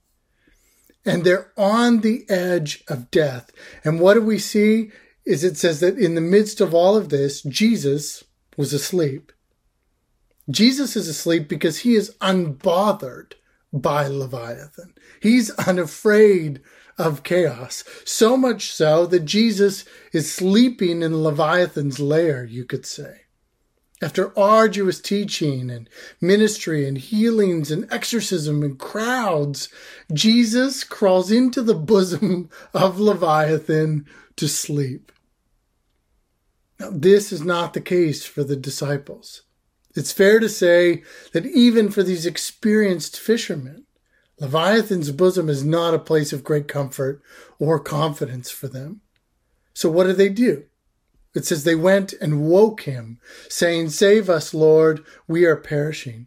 and 1.04 1.24
they're 1.24 1.52
on 1.56 2.00
the 2.00 2.28
edge 2.28 2.84
of 2.88 3.10
death. 3.10 3.50
And 3.84 4.00
what 4.00 4.14
do 4.14 4.22
we 4.22 4.38
see? 4.38 4.90
Is 5.24 5.44
it 5.44 5.56
says 5.56 5.80
that 5.80 5.98
in 5.98 6.14
the 6.14 6.20
midst 6.20 6.60
of 6.60 6.74
all 6.74 6.96
of 6.96 7.08
this, 7.08 7.42
Jesus 7.42 8.24
was 8.56 8.72
asleep. 8.72 9.32
Jesus 10.50 10.96
is 10.96 11.08
asleep 11.08 11.48
because 11.48 11.80
he 11.80 11.94
is 11.94 12.14
unbothered 12.20 13.34
by 13.72 14.06
Leviathan. 14.08 14.94
He's 15.22 15.50
unafraid 15.50 16.60
of 16.98 17.22
chaos. 17.22 17.84
So 18.04 18.36
much 18.36 18.72
so 18.72 19.06
that 19.06 19.24
Jesus 19.24 19.84
is 20.12 20.32
sleeping 20.32 21.02
in 21.02 21.22
Leviathan's 21.22 22.00
lair, 22.00 22.44
you 22.44 22.64
could 22.64 22.84
say. 22.84 23.22
After 24.02 24.36
arduous 24.38 24.98
teaching 24.98 25.70
and 25.70 25.88
ministry 26.20 26.88
and 26.88 26.96
healings 26.96 27.70
and 27.70 27.86
exorcism 27.92 28.62
and 28.62 28.78
crowds, 28.78 29.68
Jesus 30.12 30.84
crawls 30.84 31.30
into 31.30 31.60
the 31.62 31.74
bosom 31.74 32.48
of 32.74 32.98
Leviathan 32.98 34.06
to 34.36 34.48
sleep. 34.48 35.12
Now, 36.78 36.90
this 36.90 37.30
is 37.30 37.42
not 37.42 37.74
the 37.74 37.80
case 37.82 38.24
for 38.24 38.42
the 38.42 38.56
disciples. 38.56 39.42
It's 39.94 40.12
fair 40.12 40.40
to 40.40 40.48
say 40.48 41.02
that 41.32 41.44
even 41.44 41.90
for 41.90 42.02
these 42.02 42.24
experienced 42.24 43.18
fishermen, 43.18 43.84
Leviathan's 44.38 45.10
bosom 45.10 45.50
is 45.50 45.62
not 45.62 45.92
a 45.92 45.98
place 45.98 46.32
of 46.32 46.42
great 46.42 46.68
comfort 46.68 47.20
or 47.58 47.78
confidence 47.78 48.50
for 48.50 48.68
them. 48.68 49.02
So, 49.74 49.90
what 49.90 50.04
do 50.04 50.14
they 50.14 50.30
do? 50.30 50.64
It 51.34 51.44
says 51.44 51.64
they 51.64 51.76
went 51.76 52.12
and 52.14 52.46
woke 52.48 52.82
him, 52.82 53.20
saying, 53.48 53.90
Save 53.90 54.28
us, 54.28 54.52
Lord, 54.52 55.04
we 55.28 55.44
are 55.44 55.56
perishing. 55.56 56.26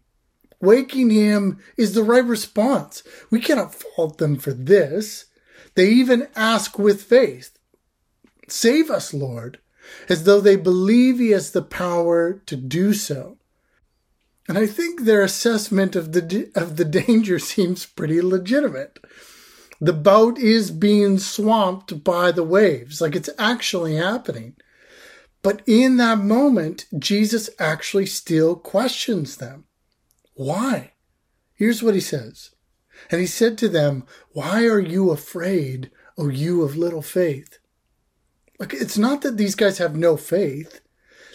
Waking 0.60 1.10
him 1.10 1.58
is 1.76 1.92
the 1.92 2.02
right 2.02 2.24
response. 2.24 3.02
We 3.30 3.40
cannot 3.40 3.74
fault 3.74 4.18
them 4.18 4.36
for 4.36 4.52
this. 4.52 5.26
They 5.74 5.88
even 5.88 6.28
ask 6.34 6.78
with 6.78 7.02
faith, 7.02 7.58
Save 8.48 8.90
us, 8.90 9.12
Lord, 9.12 9.58
as 10.08 10.24
though 10.24 10.40
they 10.40 10.56
believe 10.56 11.18
he 11.18 11.30
has 11.30 11.50
the 11.50 11.62
power 11.62 12.32
to 12.46 12.56
do 12.56 12.94
so. 12.94 13.38
And 14.48 14.58
I 14.58 14.66
think 14.66 15.02
their 15.02 15.22
assessment 15.22 15.96
of 15.96 16.12
the, 16.12 16.50
of 16.54 16.76
the 16.76 16.84
danger 16.84 17.38
seems 17.38 17.86
pretty 17.86 18.20
legitimate. 18.22 18.98
The 19.80 19.92
boat 19.92 20.38
is 20.38 20.70
being 20.70 21.18
swamped 21.18 22.04
by 22.04 22.32
the 22.32 22.44
waves, 22.44 23.00
like 23.00 23.14
it's 23.14 23.30
actually 23.38 23.96
happening. 23.96 24.56
But 25.44 25.60
in 25.66 25.98
that 25.98 26.20
moment, 26.20 26.86
Jesus 26.98 27.50
actually 27.58 28.06
still 28.06 28.56
questions 28.56 29.36
them. 29.36 29.66
Why? 30.32 30.92
Here's 31.54 31.82
what 31.82 31.94
he 31.94 32.00
says. 32.00 32.52
And 33.10 33.20
he 33.20 33.26
said 33.26 33.58
to 33.58 33.68
them, 33.68 34.06
Why 34.32 34.64
are 34.64 34.80
you 34.80 35.10
afraid, 35.10 35.90
O 36.16 36.28
you 36.28 36.62
of 36.62 36.78
little 36.78 37.02
faith? 37.02 37.58
Like, 38.58 38.72
it's 38.72 38.96
not 38.96 39.20
that 39.20 39.36
these 39.36 39.54
guys 39.54 39.76
have 39.76 39.94
no 39.94 40.16
faith. 40.16 40.80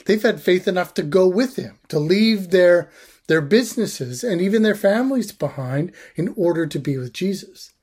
They've 0.08 0.24
had 0.24 0.42
faith 0.42 0.68
enough 0.68 0.96
to 0.96 1.04
go 1.04 1.28
with 1.28 1.58
him, 1.58 1.78
to 1.90 2.00
leave 2.00 2.50
their, 2.50 2.90
their 3.28 3.42
businesses 3.42 4.24
and 4.24 4.42
even 4.42 4.64
their 4.64 4.74
families 4.74 5.32
behind 5.32 5.92
in 6.16 6.34
order 6.36 6.66
to 6.66 6.80
be 6.80 6.98
with 6.98 7.14
Jesus. 7.14 7.74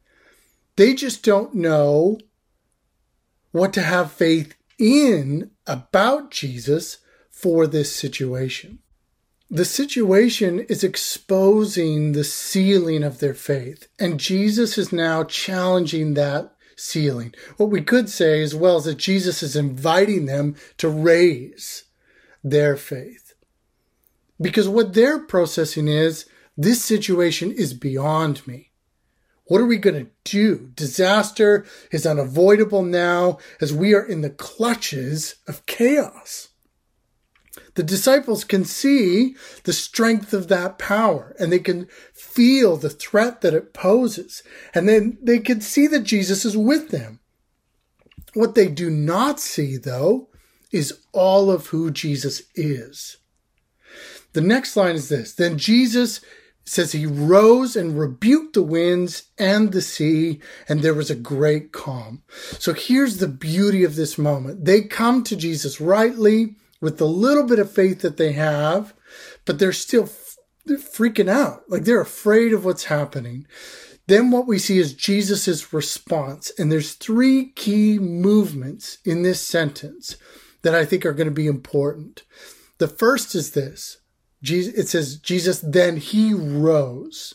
They 0.75 0.93
just 0.93 1.23
don't 1.23 1.55
know 1.55 2.19
what 3.53 3.73
to 3.75 3.83
have 3.83 4.11
faith 4.11 4.57
in 4.79 5.51
about 5.67 6.31
Jesus 6.31 6.99
for 7.31 7.67
this 7.67 7.95
situation. 7.95 8.79
The 9.49 9.65
situation 9.65 10.61
is 10.61 10.83
exposing 10.83 12.13
the 12.13 12.25
ceiling 12.25 13.05
of 13.05 13.21
their 13.21 13.35
faith, 13.35 13.87
and 13.99 14.19
Jesus 14.19 14.77
is 14.77 14.93
now 14.93 15.23
challenging 15.23 16.15
that 16.15 16.53
ceiling. 16.77 17.35
What 17.57 17.71
we 17.71 17.81
could 17.81 18.09
say 18.09 18.43
as 18.43 18.55
well 18.55 18.79
is 18.79 18.85
that 18.85 18.99
Jesus 18.99 19.43
is 19.43 19.55
inviting 19.55 20.27
them 20.27 20.57
to 20.79 20.89
raise 20.89 21.85
their 22.43 22.77
faith. 22.77 23.35
Because 24.41 24.69
what 24.69 24.95
they're 24.95 25.21
processing 25.21 25.89
is 25.89 26.27
this 26.57 26.85
situation 26.85 27.53
is 27.53 27.73
beyond 27.73 28.47
me. 28.47 28.73
What 29.47 29.61
are 29.61 29.67
we 29.67 29.77
going 29.77 30.05
to 30.05 30.11
do? 30.25 30.73
Disaster 30.75 31.65
is 31.93 32.07
unavoidable 32.07 32.83
now 32.83 33.39
as 33.61 33.73
we 33.73 33.95
are 33.95 34.05
in 34.05 34.21
the 34.21 34.31
clutches 34.31 35.37
of 35.47 35.65
chaos. 35.67 36.49
The 37.75 37.83
disciples 37.83 38.43
can 38.43 38.65
see 38.65 39.37
the 39.65 39.73
strength 39.73 40.33
of 40.33 40.49
that 40.49 40.79
power 40.79 41.37
and 41.39 41.53
they 41.53 41.59
can 41.59 41.87
feel 42.13 42.77
the 42.77 42.91
threat 42.91 43.43
that 43.43 43.55
it 43.55 43.73
poses. 43.73 44.43
And 44.75 44.89
then 44.89 45.19
they 45.23 45.39
can 45.39 45.61
see 45.61 45.87
that 45.89 46.03
Jesus 46.03 46.45
is 46.45 46.57
with 46.57 46.89
them. 46.89 47.21
What 48.35 48.55
they 48.55 48.69
do 48.69 48.91
not 48.91 49.41
see, 49.41 49.77
though, 49.77 50.29
is 50.73 51.01
all 51.13 51.51
of 51.51 51.69
who 51.69 51.91
Jesus 51.91 52.43
is. 52.55 53.19
The 54.33 54.41
next 54.41 54.77
line 54.77 54.97
is 54.97 55.09
this 55.09 55.35
Then 55.35 55.57
Jesus 55.57 56.21
says 56.67 56.93
he 56.93 57.07
rose 57.07 57.77
and 57.77 57.99
rebuked 57.99 58.55
the 58.55 58.63
winds 58.63 59.31
and 59.39 59.73
the 59.73 59.81
sea, 59.81 60.41
and 60.69 60.83
there 60.83 60.95
was 60.95 61.11
a 61.11 61.15
great 61.15 61.73
calm. 61.73 62.23
So 62.59 62.75
here's 62.75 63.19
the 63.19 63.29
beauty 63.29 63.85
of 63.85 63.95
this 63.95 64.19
moment. 64.19 64.65
They 64.65 64.83
come 64.83 65.23
to 65.25 65.37
Jesus 65.37 65.81
rightly 65.81 66.57
with 66.81 66.99
the 66.99 67.07
little 67.07 67.45
bit 67.45 67.61
of 67.61 67.71
faith 67.71 68.01
that 68.01 68.17
they 68.17 68.33
have, 68.33 68.93
but 69.45 69.59
they're 69.59 69.73
still 69.73 70.11
they're 70.67 70.79
freaking 70.79 71.29
out. 71.29 71.63
Like 71.69 71.85
they're 71.85 72.01
afraid 72.01 72.53
of 72.53 72.65
what's 72.65 72.85
happening. 72.85 73.47
Then 74.09 74.31
what 74.31 74.47
we 74.47 74.59
see 74.59 74.79
is 74.79 74.95
Jesus' 74.95 75.73
response. 75.73 76.51
And 76.59 76.71
there's 76.71 76.93
three 76.93 77.51
key 77.53 77.99
movements 77.99 78.99
in 79.05 79.23
this 79.23 79.41
sentence 79.41 80.17
that 80.63 80.75
I 80.75 80.85
think 80.85 81.05
are 81.05 81.13
going 81.13 81.29
to 81.29 81.35
be 81.35 81.47
important. 81.47 82.25
The 82.79 82.89
first 82.89 83.35
is 83.35 83.53
this. 83.53 83.99
It 84.43 84.89
says, 84.89 85.17
Jesus, 85.17 85.61
then 85.61 85.97
he 85.97 86.33
rose. 86.35 87.35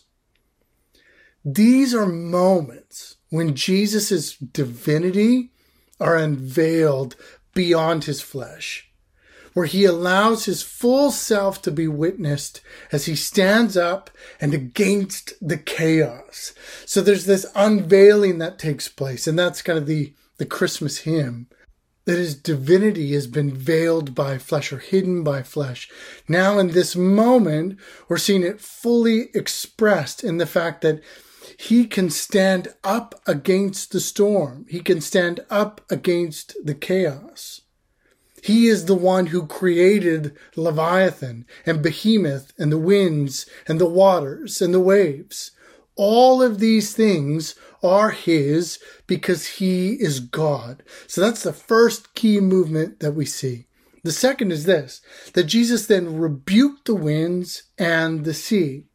These 1.44 1.94
are 1.96 2.06
moments 2.06 3.18
when 3.30 3.56
Jesus' 3.56 4.38
divinity 4.38 5.52
are 6.00 6.16
unveiled 6.16 7.16
beyond 7.54 8.06
his 8.06 8.22
flesh 8.22 8.92
where 9.54 9.66
he 9.66 9.86
allows 9.86 10.46
his 10.46 10.64
full 10.64 11.12
self 11.12 11.62
to 11.62 11.72
be 11.72 11.88
witnessed 11.88 12.62
as 12.92 13.06
he 13.06 13.16
stands 13.16 13.76
up 13.76 14.10
and 14.40 14.54
against 14.54 15.34
the 15.42 15.58
chaos. 15.58 16.54
So 16.86 17.02
there's 17.02 17.26
this 17.26 17.46
unveiling 17.56 18.38
that 18.38 18.60
takes 18.60 18.88
place, 18.88 19.28
and 19.28 19.38
that's 19.38 19.62
kind 19.62 19.78
of 19.78 19.88
the, 19.88 20.14
the 20.38 20.46
Christmas 20.46 21.00
hymn. 21.00 21.48
That 22.06 22.18
his 22.18 22.36
divinity 22.36 23.14
has 23.14 23.28
been 23.28 23.54
veiled 23.54 24.16
by 24.16 24.38
flesh 24.38 24.74
or 24.74 24.80
hidden 24.80 25.24
by 25.24 25.44
flesh. 25.44 25.90
Now, 26.28 26.58
in 26.58 26.70
this 26.70 26.96
moment, 26.96 27.80
we're 28.08 28.18
seeing 28.18 28.44
it 28.44 28.60
fully 28.60 29.30
expressed 29.36 30.24
in 30.24 30.38
the 30.38 30.48
fact 30.48 30.82
that 30.82 31.02
he 31.58 31.86
can 31.86 32.10
stand 32.10 32.70
up 32.84 33.22
against 33.28 33.92
the 33.92 34.00
storm. 34.00 34.66
He 34.68 34.80
can 34.80 35.00
stand 35.00 35.42
up 35.50 35.82
against 35.92 36.56
the 36.64 36.74
chaos. 36.74 37.62
He 38.42 38.68
is 38.68 38.86
the 38.86 38.96
one 38.96 39.28
who 39.28 39.46
created 39.46 40.36
Leviathan 40.56 41.46
and 41.66 41.84
Behemoth 41.84 42.52
and 42.58 42.72
the 42.72 42.78
winds 42.80 43.46
and 43.68 43.80
the 43.80 43.86
waters 43.86 44.62
and 44.62 44.74
the 44.74 44.80
waves. 44.80 45.52
All 45.96 46.42
of 46.42 46.60
these 46.60 46.94
things 46.94 47.54
are 47.84 48.12
his 48.12 48.80
because 49.08 49.48
he 49.48 49.94
is 49.94 50.20
God. 50.20 50.84
So 51.08 51.22
that's 51.22 51.44
the 51.44 51.54
first 51.54 52.14
key 52.14 52.40
movement 52.40 53.00
that 53.00 53.14
we 53.14 53.26
see. 53.26 53.68
The 54.04 54.12
second 54.12 54.52
is 54.52 54.66
this, 54.66 55.02
that 55.34 55.44
Jesus 55.44 55.86
then 55.86 56.18
rebuked 56.18 56.86
the 56.86 56.96
winds 56.96 57.64
and 57.78 58.26
the 58.26 58.34
sea. 58.34 58.86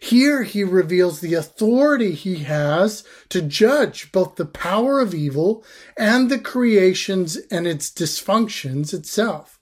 Here 0.00 0.42
he 0.42 0.64
reveals 0.64 1.20
the 1.20 1.34
authority 1.34 2.12
he 2.12 2.36
has 2.36 3.04
to 3.28 3.42
judge 3.42 4.10
both 4.12 4.36
the 4.36 4.46
power 4.46 5.00
of 5.00 5.14
evil 5.14 5.64
and 5.96 6.30
the 6.30 6.38
creations 6.38 7.36
and 7.50 7.66
its 7.66 7.90
dysfunctions 7.90 8.92
itself. 8.92 9.58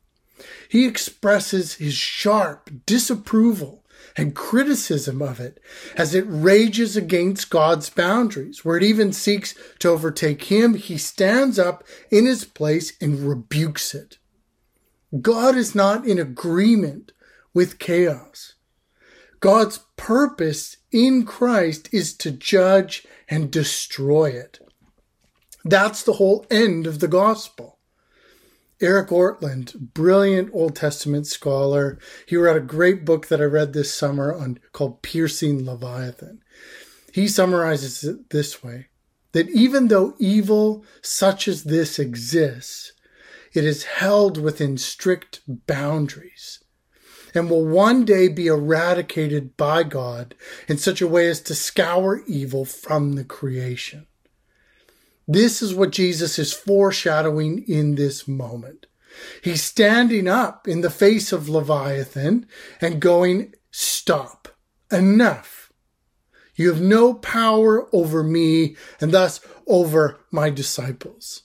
He 0.69 0.87
expresses 0.87 1.75
his 1.75 1.95
sharp 1.95 2.71
disapproval 2.87 3.85
and 4.17 4.35
criticism 4.35 5.23
of 5.23 5.41
it 5.41 5.61
as 5.97 6.15
it 6.15 6.25
rages 6.29 6.97
against 6.97 7.51
God's 7.51 7.91
boundaries, 7.91 8.65
where 8.65 8.77
it 8.77 8.83
even 8.83 9.13
seeks 9.13 9.55
to 9.79 9.89
overtake 9.89 10.45
him. 10.45 10.75
He 10.75 10.99
stands 10.99 11.59
up 11.59 11.85
in 12.11 12.27
his 12.27 12.45
place 12.45 12.93
and 13.01 13.21
rebukes 13.21 13.95
it. 13.95 14.19
God 15.21 15.57
is 15.57 15.75
not 15.75 16.07
in 16.07 16.19
agreement 16.19 17.13
with 17.55 17.79
chaos. 17.79 18.55
God's 19.41 19.81
purpose 19.97 20.79
in 20.91 21.25
Christ 21.25 21.89
is 21.93 22.15
to 22.19 22.31
judge 22.31 23.07
and 23.29 23.51
destroy 23.51 24.31
it. 24.31 24.59
That's 25.65 26.03
the 26.03 26.15
whole 26.15 26.47
end 26.51 26.87
of 26.87 27.01
the 27.01 27.09
gospel. 27.09 27.76
Eric 28.81 29.09
Ortlund, 29.09 29.95
brilliant 29.95 30.51
Old 30.53 30.77
Testament 30.77 31.27
scholar, 31.27 31.99
he 32.27 32.37
wrote 32.37 32.59
a 32.59 32.61
great 32.61 33.07
book 33.07 33.29
that 33.29 33.41
I 33.41 33.45
read 33.45 33.73
this 33.73 33.93
summer 33.93 34.35
on 34.35 34.59
called 34.73 35.01
Piercing 35.01 35.65
Leviathan. 35.65 36.43
He 37.13 37.27
summarizes 37.27 38.05
it 38.05 38.31
this 38.31 38.63
way 38.63 38.89
that 39.33 39.49
even 39.49 39.89
though 39.89 40.15
evil 40.19 40.85
such 41.01 41.49
as 41.49 41.65
this 41.65 41.99
exists, 41.99 42.93
it 43.55 43.65
is 43.65 43.85
held 43.85 44.37
within 44.37 44.77
strict 44.77 45.41
boundaries 45.47 46.63
and 47.35 47.49
will 47.49 47.65
one 47.65 48.05
day 48.05 48.29
be 48.29 48.47
eradicated 48.47 49.57
by 49.57 49.83
God 49.83 50.35
in 50.69 50.77
such 50.77 51.01
a 51.01 51.07
way 51.07 51.29
as 51.29 51.41
to 51.43 51.55
scour 51.55 52.23
evil 52.27 52.67
from 52.67 53.15
the 53.15 53.25
creation. 53.25 54.07
This 55.29 55.61
is 55.61 55.75
what 55.75 55.91
Jesus 55.91 56.39
is 56.39 56.53
foreshadowing 56.53 57.65
in 57.67 57.97
this 57.97 58.29
moment. 58.29 58.87
He's 59.43 59.63
standing 59.63 60.29
up 60.29 60.69
in 60.69 60.83
the 60.83 60.91
face 60.91 61.33
of 61.33 61.49
Leviathan 61.49 62.47
and 62.81 63.01
going, 63.01 63.55
Stop, 63.71 64.49
enough. 64.91 65.73
You 66.55 66.73
have 66.73 66.81
no 66.81 67.15
power 67.15 67.95
over 67.95 68.23
me 68.23 68.77
and 69.01 69.13
thus 69.13 69.41
over 69.67 70.19
my 70.31 70.49
disciples. 70.49 71.43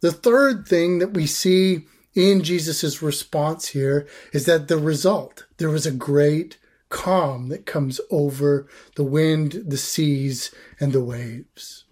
The 0.00 0.12
third 0.12 0.66
thing 0.66 0.98
that 0.98 1.14
we 1.14 1.26
see 1.26 1.86
in 2.14 2.42
Jesus' 2.42 3.00
response 3.00 3.68
here 3.68 4.06
is 4.32 4.44
that 4.46 4.68
the 4.68 4.76
result, 4.76 5.46
there 5.56 5.70
was 5.70 5.86
a 5.86 5.92
great 5.92 6.58
calm 6.88 7.48
that 7.48 7.66
comes 7.66 8.00
over 8.10 8.66
the 8.96 9.04
wind, 9.04 9.62
the 9.66 9.76
seas, 9.76 10.50
and 10.80 10.92
the 10.92 11.04
waves. 11.04 11.84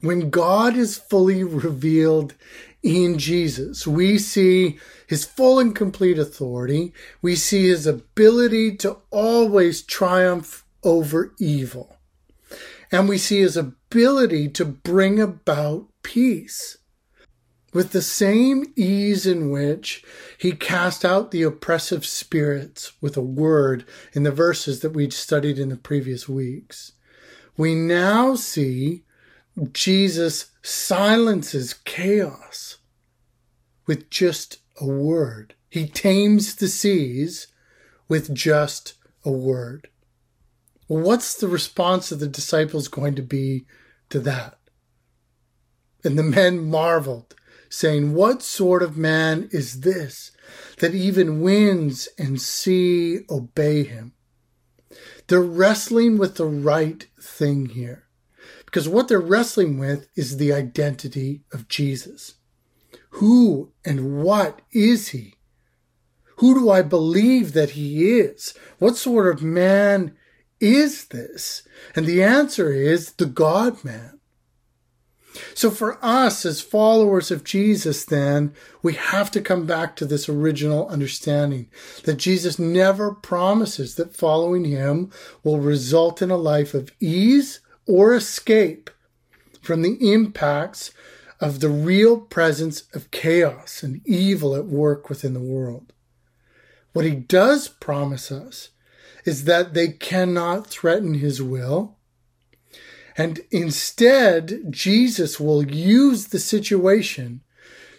When 0.00 0.30
God 0.30 0.76
is 0.76 0.98
fully 0.98 1.42
revealed 1.42 2.34
in 2.82 3.18
Jesus, 3.18 3.86
we 3.86 4.18
see 4.18 4.78
his 5.06 5.24
full 5.24 5.58
and 5.58 5.74
complete 5.74 6.18
authority. 6.18 6.92
We 7.22 7.34
see 7.34 7.68
his 7.68 7.86
ability 7.86 8.76
to 8.76 8.98
always 9.10 9.82
triumph 9.82 10.64
over 10.82 11.32
evil. 11.38 11.96
And 12.92 13.08
we 13.08 13.18
see 13.18 13.40
his 13.40 13.56
ability 13.56 14.48
to 14.50 14.64
bring 14.64 15.18
about 15.18 15.88
peace 16.02 16.78
with 17.72 17.92
the 17.92 18.02
same 18.02 18.72
ease 18.76 19.26
in 19.26 19.50
which 19.50 20.04
he 20.38 20.52
cast 20.52 21.04
out 21.04 21.30
the 21.30 21.42
oppressive 21.42 22.06
spirits 22.06 22.92
with 23.00 23.16
a 23.16 23.22
word 23.22 23.84
in 24.12 24.22
the 24.22 24.30
verses 24.30 24.80
that 24.80 24.92
we'd 24.92 25.12
studied 25.12 25.58
in 25.58 25.68
the 25.68 25.76
previous 25.76 26.28
weeks. 26.28 26.92
We 27.56 27.74
now 27.74 28.34
see 28.34 29.04
Jesus 29.72 30.50
silences 30.62 31.72
chaos 31.72 32.78
with 33.86 34.10
just 34.10 34.58
a 34.80 34.86
word. 34.86 35.54
He 35.70 35.86
tames 35.86 36.56
the 36.56 36.68
seas 36.68 37.46
with 38.08 38.34
just 38.34 38.94
a 39.24 39.30
word. 39.30 39.88
Well, 40.88 41.02
what's 41.02 41.34
the 41.34 41.48
response 41.48 42.12
of 42.12 42.20
the 42.20 42.28
disciples 42.28 42.88
going 42.88 43.14
to 43.16 43.22
be 43.22 43.66
to 44.10 44.20
that? 44.20 44.58
And 46.04 46.18
the 46.18 46.22
men 46.22 46.70
marveled 46.70 47.34
saying, 47.68 48.14
What 48.14 48.42
sort 48.42 48.82
of 48.82 48.96
man 48.96 49.48
is 49.52 49.80
this 49.80 50.32
that 50.78 50.94
even 50.94 51.40
winds 51.40 52.08
and 52.18 52.40
sea 52.40 53.20
obey 53.30 53.82
him? 53.82 54.12
They're 55.26 55.40
wrestling 55.40 56.18
with 56.18 56.36
the 56.36 56.46
right 56.46 57.06
thing 57.20 57.66
here. 57.66 58.05
Because 58.76 58.90
what 58.90 59.08
they're 59.08 59.18
wrestling 59.18 59.78
with 59.78 60.06
is 60.16 60.36
the 60.36 60.52
identity 60.52 61.40
of 61.50 61.66
Jesus. 61.66 62.34
Who 63.12 63.72
and 63.86 64.22
what 64.22 64.60
is 64.70 65.08
he? 65.08 65.36
Who 66.40 66.52
do 66.52 66.68
I 66.68 66.82
believe 66.82 67.54
that 67.54 67.70
he 67.70 68.18
is? 68.18 68.52
What 68.78 68.98
sort 68.98 69.34
of 69.34 69.42
man 69.42 70.14
is 70.60 71.06
this? 71.06 71.66
And 71.94 72.04
the 72.04 72.22
answer 72.22 72.70
is 72.70 73.12
the 73.12 73.24
God 73.24 73.82
man. 73.82 74.20
So 75.54 75.70
for 75.70 75.98
us 76.04 76.44
as 76.44 76.60
followers 76.60 77.30
of 77.30 77.44
Jesus, 77.44 78.04
then, 78.04 78.52
we 78.82 78.92
have 78.92 79.30
to 79.30 79.40
come 79.40 79.64
back 79.64 79.96
to 79.96 80.04
this 80.04 80.28
original 80.28 80.86
understanding 80.88 81.70
that 82.04 82.18
Jesus 82.18 82.58
never 82.58 83.14
promises 83.14 83.94
that 83.94 84.14
following 84.14 84.66
him 84.66 85.10
will 85.42 85.60
result 85.60 86.20
in 86.20 86.30
a 86.30 86.36
life 86.36 86.74
of 86.74 86.92
ease 87.00 87.60
or 87.86 88.14
escape 88.14 88.90
from 89.60 89.82
the 89.82 90.12
impacts 90.12 90.92
of 91.40 91.60
the 91.60 91.68
real 91.68 92.18
presence 92.20 92.84
of 92.94 93.10
chaos 93.10 93.82
and 93.82 94.00
evil 94.06 94.54
at 94.54 94.66
work 94.66 95.08
within 95.08 95.34
the 95.34 95.40
world. 95.40 95.92
What 96.92 97.04
he 97.04 97.12
does 97.12 97.68
promise 97.68 98.32
us 98.32 98.70
is 99.24 99.44
that 99.44 99.74
they 99.74 99.88
cannot 99.88 100.66
threaten 100.66 101.14
his 101.14 101.42
will. 101.42 101.98
And 103.18 103.40
instead, 103.50 104.66
Jesus 104.70 105.38
will 105.40 105.66
use 105.66 106.28
the 106.28 106.38
situation 106.38 107.42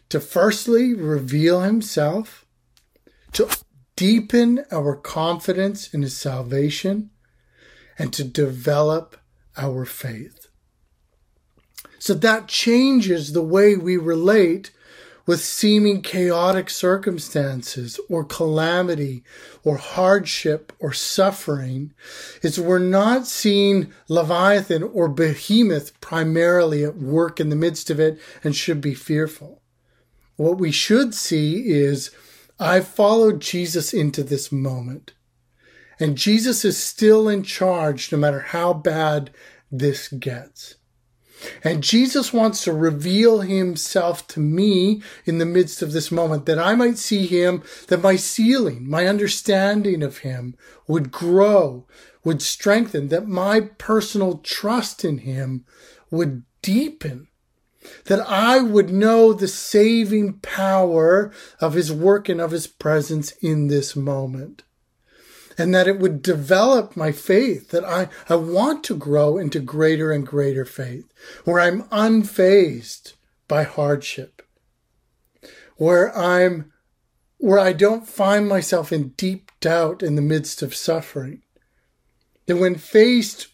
to 0.10 0.19
firstly 0.19 0.93
reveal 0.93 1.62
himself, 1.62 2.45
to 3.34 3.50
deepen 3.95 4.63
our 4.71 4.95
confidence 4.95 5.93
in 5.93 6.02
his 6.02 6.15
salvation, 6.17 7.10
and 8.00 8.13
to 8.13 8.23
develop 8.23 9.17
our 9.58 9.86
faith. 9.86 10.48
So 12.00 12.13
that 12.13 12.48
changes 12.48 13.34
the 13.34 13.41
way 13.41 13.76
we 13.76 13.98
relate 13.98 14.72
with 15.26 15.41
seeming 15.41 16.02
chaotic 16.02 16.70
circumstances 16.70 18.00
or 18.10 18.24
calamity 18.24 19.24
or 19.63 19.76
hardship 19.76 20.72
or 20.80 20.93
suffering 20.93 21.93
is 22.41 22.60
we're 22.60 22.80
not 22.80 23.28
seeing 23.28 23.91
Leviathan 24.08 24.82
or 24.84 25.10
Behemoth 25.10 26.00
primarily 26.00 26.86
at 26.86 26.96
work 26.96 27.41
in 27.41 27.50
the 27.50 27.58
midst 27.58 27.89
of 27.89 28.00
it 28.00 28.17
and 28.41 28.56
should 28.56 28.80
be 28.80 28.93
fearful. 28.93 29.62
What 30.38 30.60
we 30.60 30.72
should 30.72 31.13
see 31.13 31.67
is 31.67 32.12
I've 32.58 32.88
followed 32.88 33.41
Jesus 33.41 33.93
into 33.93 34.24
this 34.24 34.52
moment. 34.52 35.12
And 36.00 36.18
Jesus 36.18 36.64
is 36.64 36.82
still 36.82 37.28
in 37.28 37.44
charge 37.44 38.12
no 38.12 38.18
matter 38.18 38.40
how 38.40 38.74
bad 38.74 39.32
this 39.72 40.08
gets. 40.10 40.76
And 41.64 41.84
Jesus 41.84 42.34
wants 42.34 42.64
to 42.64 42.74
reveal 42.74 43.42
himself 43.42 44.28
to 44.30 44.40
me 44.40 45.04
in 45.26 45.38
the 45.38 45.46
midst 45.46 45.82
of 45.82 45.92
this 45.92 46.12
moment 46.12 46.46
that 46.48 46.58
I 46.58 46.74
might 46.76 46.98
see 46.98 47.28
him, 47.28 47.62
that 47.88 48.02
my 48.02 48.16
ceiling, 48.16 48.90
my 48.90 49.06
understanding 49.06 50.02
of 50.02 50.20
him 50.20 50.56
would 50.88 51.12
grow, 51.12 51.86
would 52.24 52.42
strengthen, 52.42 53.10
that 53.10 53.28
my 53.28 53.62
personal 53.62 54.40
trust 54.40 55.06
in 55.06 55.20
him 55.20 55.66
would 56.10 56.44
deepen, 56.64 57.28
that 58.06 58.20
I 58.28 58.60
would 58.60 58.90
know 58.90 59.32
the 59.32 59.48
saving 59.48 60.40
power 60.40 61.32
of 61.62 61.74
his 61.74 61.92
work 61.92 62.28
and 62.30 62.42
of 62.42 62.52
his 62.52 62.66
presence 62.66 63.32
in 63.42 63.68
this 63.68 63.96
moment 63.96 64.64
and 65.58 65.74
that 65.74 65.88
it 65.88 66.00
would 66.00 66.22
develop 66.22 66.96
my 66.96 67.12
faith, 67.12 67.70
that 67.70 67.84
I, 67.84 68.10
I 68.30 68.36
want 68.36 68.84
to 68.86 68.96
grow 68.96 69.38
into 69.38 69.60
greater 69.60 70.12
and 70.12 70.26
greater 70.26 70.65
faith, 70.65 71.12
where 71.46 71.60
I'm 71.60 71.84
unfazed 71.84 73.13
by 73.48 73.63
hardship, 73.63 74.43
where 75.78 76.15
I'm, 76.15 76.72
where 77.38 77.60
I 77.60 77.74
don't 77.74 78.08
find 78.08 78.48
myself 78.48 78.91
in 78.91 79.10
deep 79.10 79.52
doubt 79.60 80.04
in 80.04 80.15
the 80.15 80.22
midst 80.22 80.62
of 80.62 80.76
suffering. 80.76 81.41
That 82.46 82.58
when 82.58 82.76
faced 82.76 83.48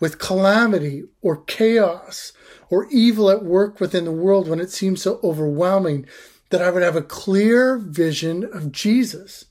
with 0.00 0.18
calamity 0.18 1.04
or 1.20 1.44
chaos 1.44 2.32
or 2.70 2.88
evil 2.90 3.30
at 3.30 3.44
work 3.44 3.80
within 3.80 4.06
the 4.06 4.12
world, 4.12 4.48
when 4.48 4.60
it 4.60 4.70
seems 4.70 5.02
so 5.02 5.20
overwhelming, 5.22 6.06
that 6.48 6.62
I 6.62 6.70
would 6.70 6.82
have 6.82 6.96
a 6.96 7.02
clear 7.02 7.78
vision 7.78 8.44
of 8.44 8.72
Jesus 8.72 9.44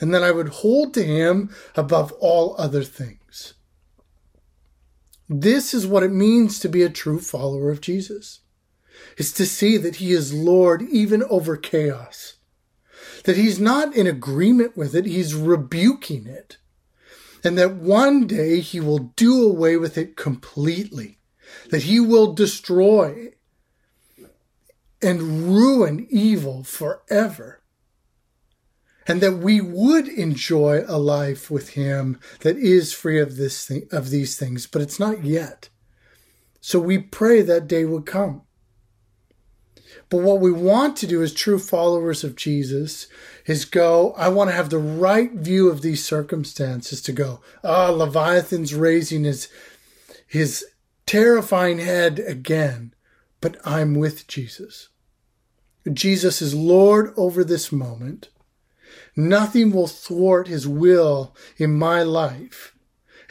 and 0.00 0.14
that 0.14 0.22
I 0.22 0.30
would 0.30 0.48
hold 0.48 0.94
to 0.94 1.02
him 1.02 1.54
above 1.74 2.12
all 2.20 2.54
other 2.58 2.82
things. 2.82 3.54
This 5.28 5.74
is 5.74 5.86
what 5.86 6.02
it 6.02 6.12
means 6.12 6.58
to 6.60 6.68
be 6.68 6.82
a 6.82 6.88
true 6.88 7.20
follower 7.20 7.70
of 7.70 7.80
Jesus. 7.80 8.40
Is 9.16 9.32
to 9.34 9.46
see 9.46 9.76
that 9.76 9.96
he 9.96 10.12
is 10.12 10.32
Lord 10.32 10.82
even 10.82 11.22
over 11.24 11.56
chaos. 11.56 12.34
That 13.24 13.36
he's 13.36 13.60
not 13.60 13.94
in 13.94 14.06
agreement 14.06 14.76
with 14.76 14.94
it, 14.94 15.06
he's 15.06 15.34
rebuking 15.34 16.26
it. 16.26 16.58
And 17.44 17.56
that 17.58 17.74
one 17.74 18.26
day 18.26 18.60
he 18.60 18.80
will 18.80 19.12
do 19.16 19.46
away 19.46 19.76
with 19.76 19.98
it 19.98 20.16
completely. 20.16 21.18
That 21.70 21.84
he 21.84 22.00
will 22.00 22.32
destroy 22.32 23.34
and 25.00 25.22
ruin 25.48 26.06
evil 26.10 26.64
forever 26.64 27.62
and 29.08 29.22
that 29.22 29.38
we 29.38 29.58
would 29.58 30.06
enjoy 30.06 30.84
a 30.86 30.98
life 30.98 31.50
with 31.50 31.70
him 31.70 32.20
that 32.40 32.58
is 32.58 32.92
free 32.92 33.18
of 33.18 33.36
this 33.36 33.66
thing, 33.66 33.88
of 33.90 34.10
these 34.10 34.36
things, 34.36 34.66
but 34.66 34.82
it's 34.82 35.00
not 35.00 35.24
yet. 35.24 35.70
So 36.60 36.78
we 36.78 36.98
pray 36.98 37.40
that 37.40 37.66
day 37.66 37.86
would 37.86 38.04
come. 38.04 38.42
But 40.10 40.18
what 40.18 40.40
we 40.40 40.52
want 40.52 40.96
to 40.98 41.06
do 41.06 41.22
as 41.22 41.32
true 41.32 41.58
followers 41.58 42.22
of 42.22 42.36
Jesus 42.36 43.08
is 43.46 43.64
go, 43.64 44.12
I 44.12 44.28
want 44.28 44.50
to 44.50 44.56
have 44.56 44.68
the 44.68 44.78
right 44.78 45.32
view 45.32 45.70
of 45.70 45.80
these 45.80 46.04
circumstances 46.04 47.00
to 47.02 47.12
go, 47.12 47.40
ah, 47.64 47.88
Leviathan's 47.88 48.74
raising 48.74 49.24
his, 49.24 49.48
his 50.26 50.66
terrifying 51.06 51.78
head 51.78 52.18
again, 52.18 52.94
but 53.40 53.56
I'm 53.64 53.94
with 53.94 54.26
Jesus. 54.26 54.88
Jesus 55.90 56.42
is 56.42 56.54
Lord 56.54 57.14
over 57.16 57.42
this 57.42 57.72
moment. 57.72 58.28
Nothing 59.18 59.72
will 59.72 59.88
thwart 59.88 60.46
his 60.46 60.68
will 60.68 61.34
in 61.56 61.76
my 61.76 62.04
life, 62.04 62.76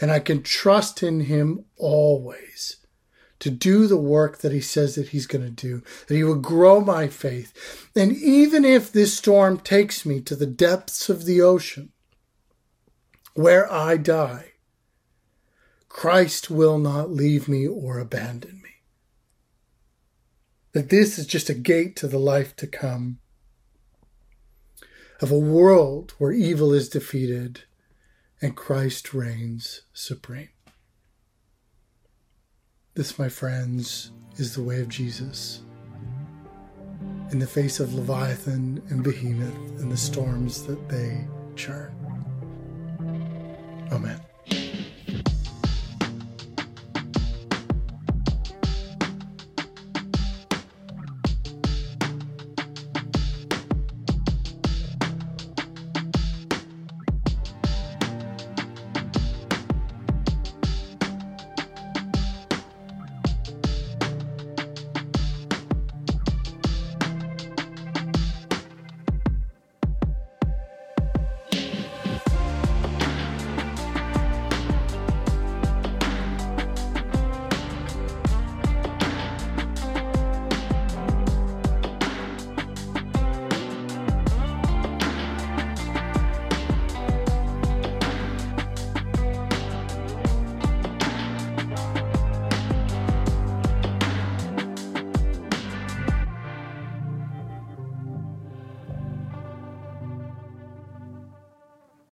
and 0.02 0.12
I 0.12 0.20
can 0.20 0.44
trust 0.44 1.02
in 1.02 1.22
him 1.22 1.64
always 1.78 2.86
to 3.40 3.50
do 3.50 3.88
the 3.88 3.96
work 3.96 4.40
that 4.40 4.52
he 4.52 4.60
says 4.60 4.96
that 4.96 5.10
he's 5.10 5.28
going 5.28 5.46
to 5.46 5.50
do, 5.50 5.82
that 6.08 6.16
he 6.16 6.26
will 6.26 6.36
grow 6.36 6.82
my 6.82 7.08
faith. 7.08 7.88
And 7.96 8.12
even 8.12 8.66
if 8.66 8.92
this 8.92 9.18
storm 9.18 9.60
takes 9.60 10.06
me 10.06 10.20
to 10.24 10.36
the 10.36 10.46
depths 10.46 11.08
of 11.08 11.24
the 11.24 11.42
ocean, 11.42 11.94
where 13.34 13.72
I 13.72 13.96
die, 13.96 14.56
Christ 15.88 16.52
will 16.52 16.80
not 16.80 17.12
leave 17.12 17.48
me 17.48 17.66
or 17.66 17.98
abandon 17.98 18.62
me. 18.62 18.72
That 20.74 20.90
this 20.90 21.18
is 21.18 21.26
just 21.26 21.50
a 21.50 21.54
gate 21.54 21.96
to 21.96 22.10
the 22.10 22.20
life 22.20 22.58
to 22.58 22.68
come 22.68 23.20
of 25.22 25.32
a 25.32 25.38
world 25.38 26.14
where 26.18 26.32
evil 26.32 26.74
is 26.74 26.90
defeated 26.90 27.64
and 28.42 28.56
Christ 28.56 29.14
reigns 29.14 29.82
supreme. 29.94 30.50
This, 32.94 33.18
my 33.18 33.30
friends, 33.30 34.12
is 34.38 34.56
the 34.56 34.64
way 34.64 34.82
of 34.82 34.90
Jesus. 34.90 35.62
In 37.32 37.40
the 37.40 37.48
face 37.48 37.80
of 37.80 37.94
Leviathan 37.94 38.82
and 38.90 39.04
Behemoth 39.04 39.82
and 39.82 39.92
the 39.92 39.98
storms 39.98 40.64
that 40.64 40.88
they 40.90 41.28
churn. 41.56 41.94
Amen. 43.92 44.27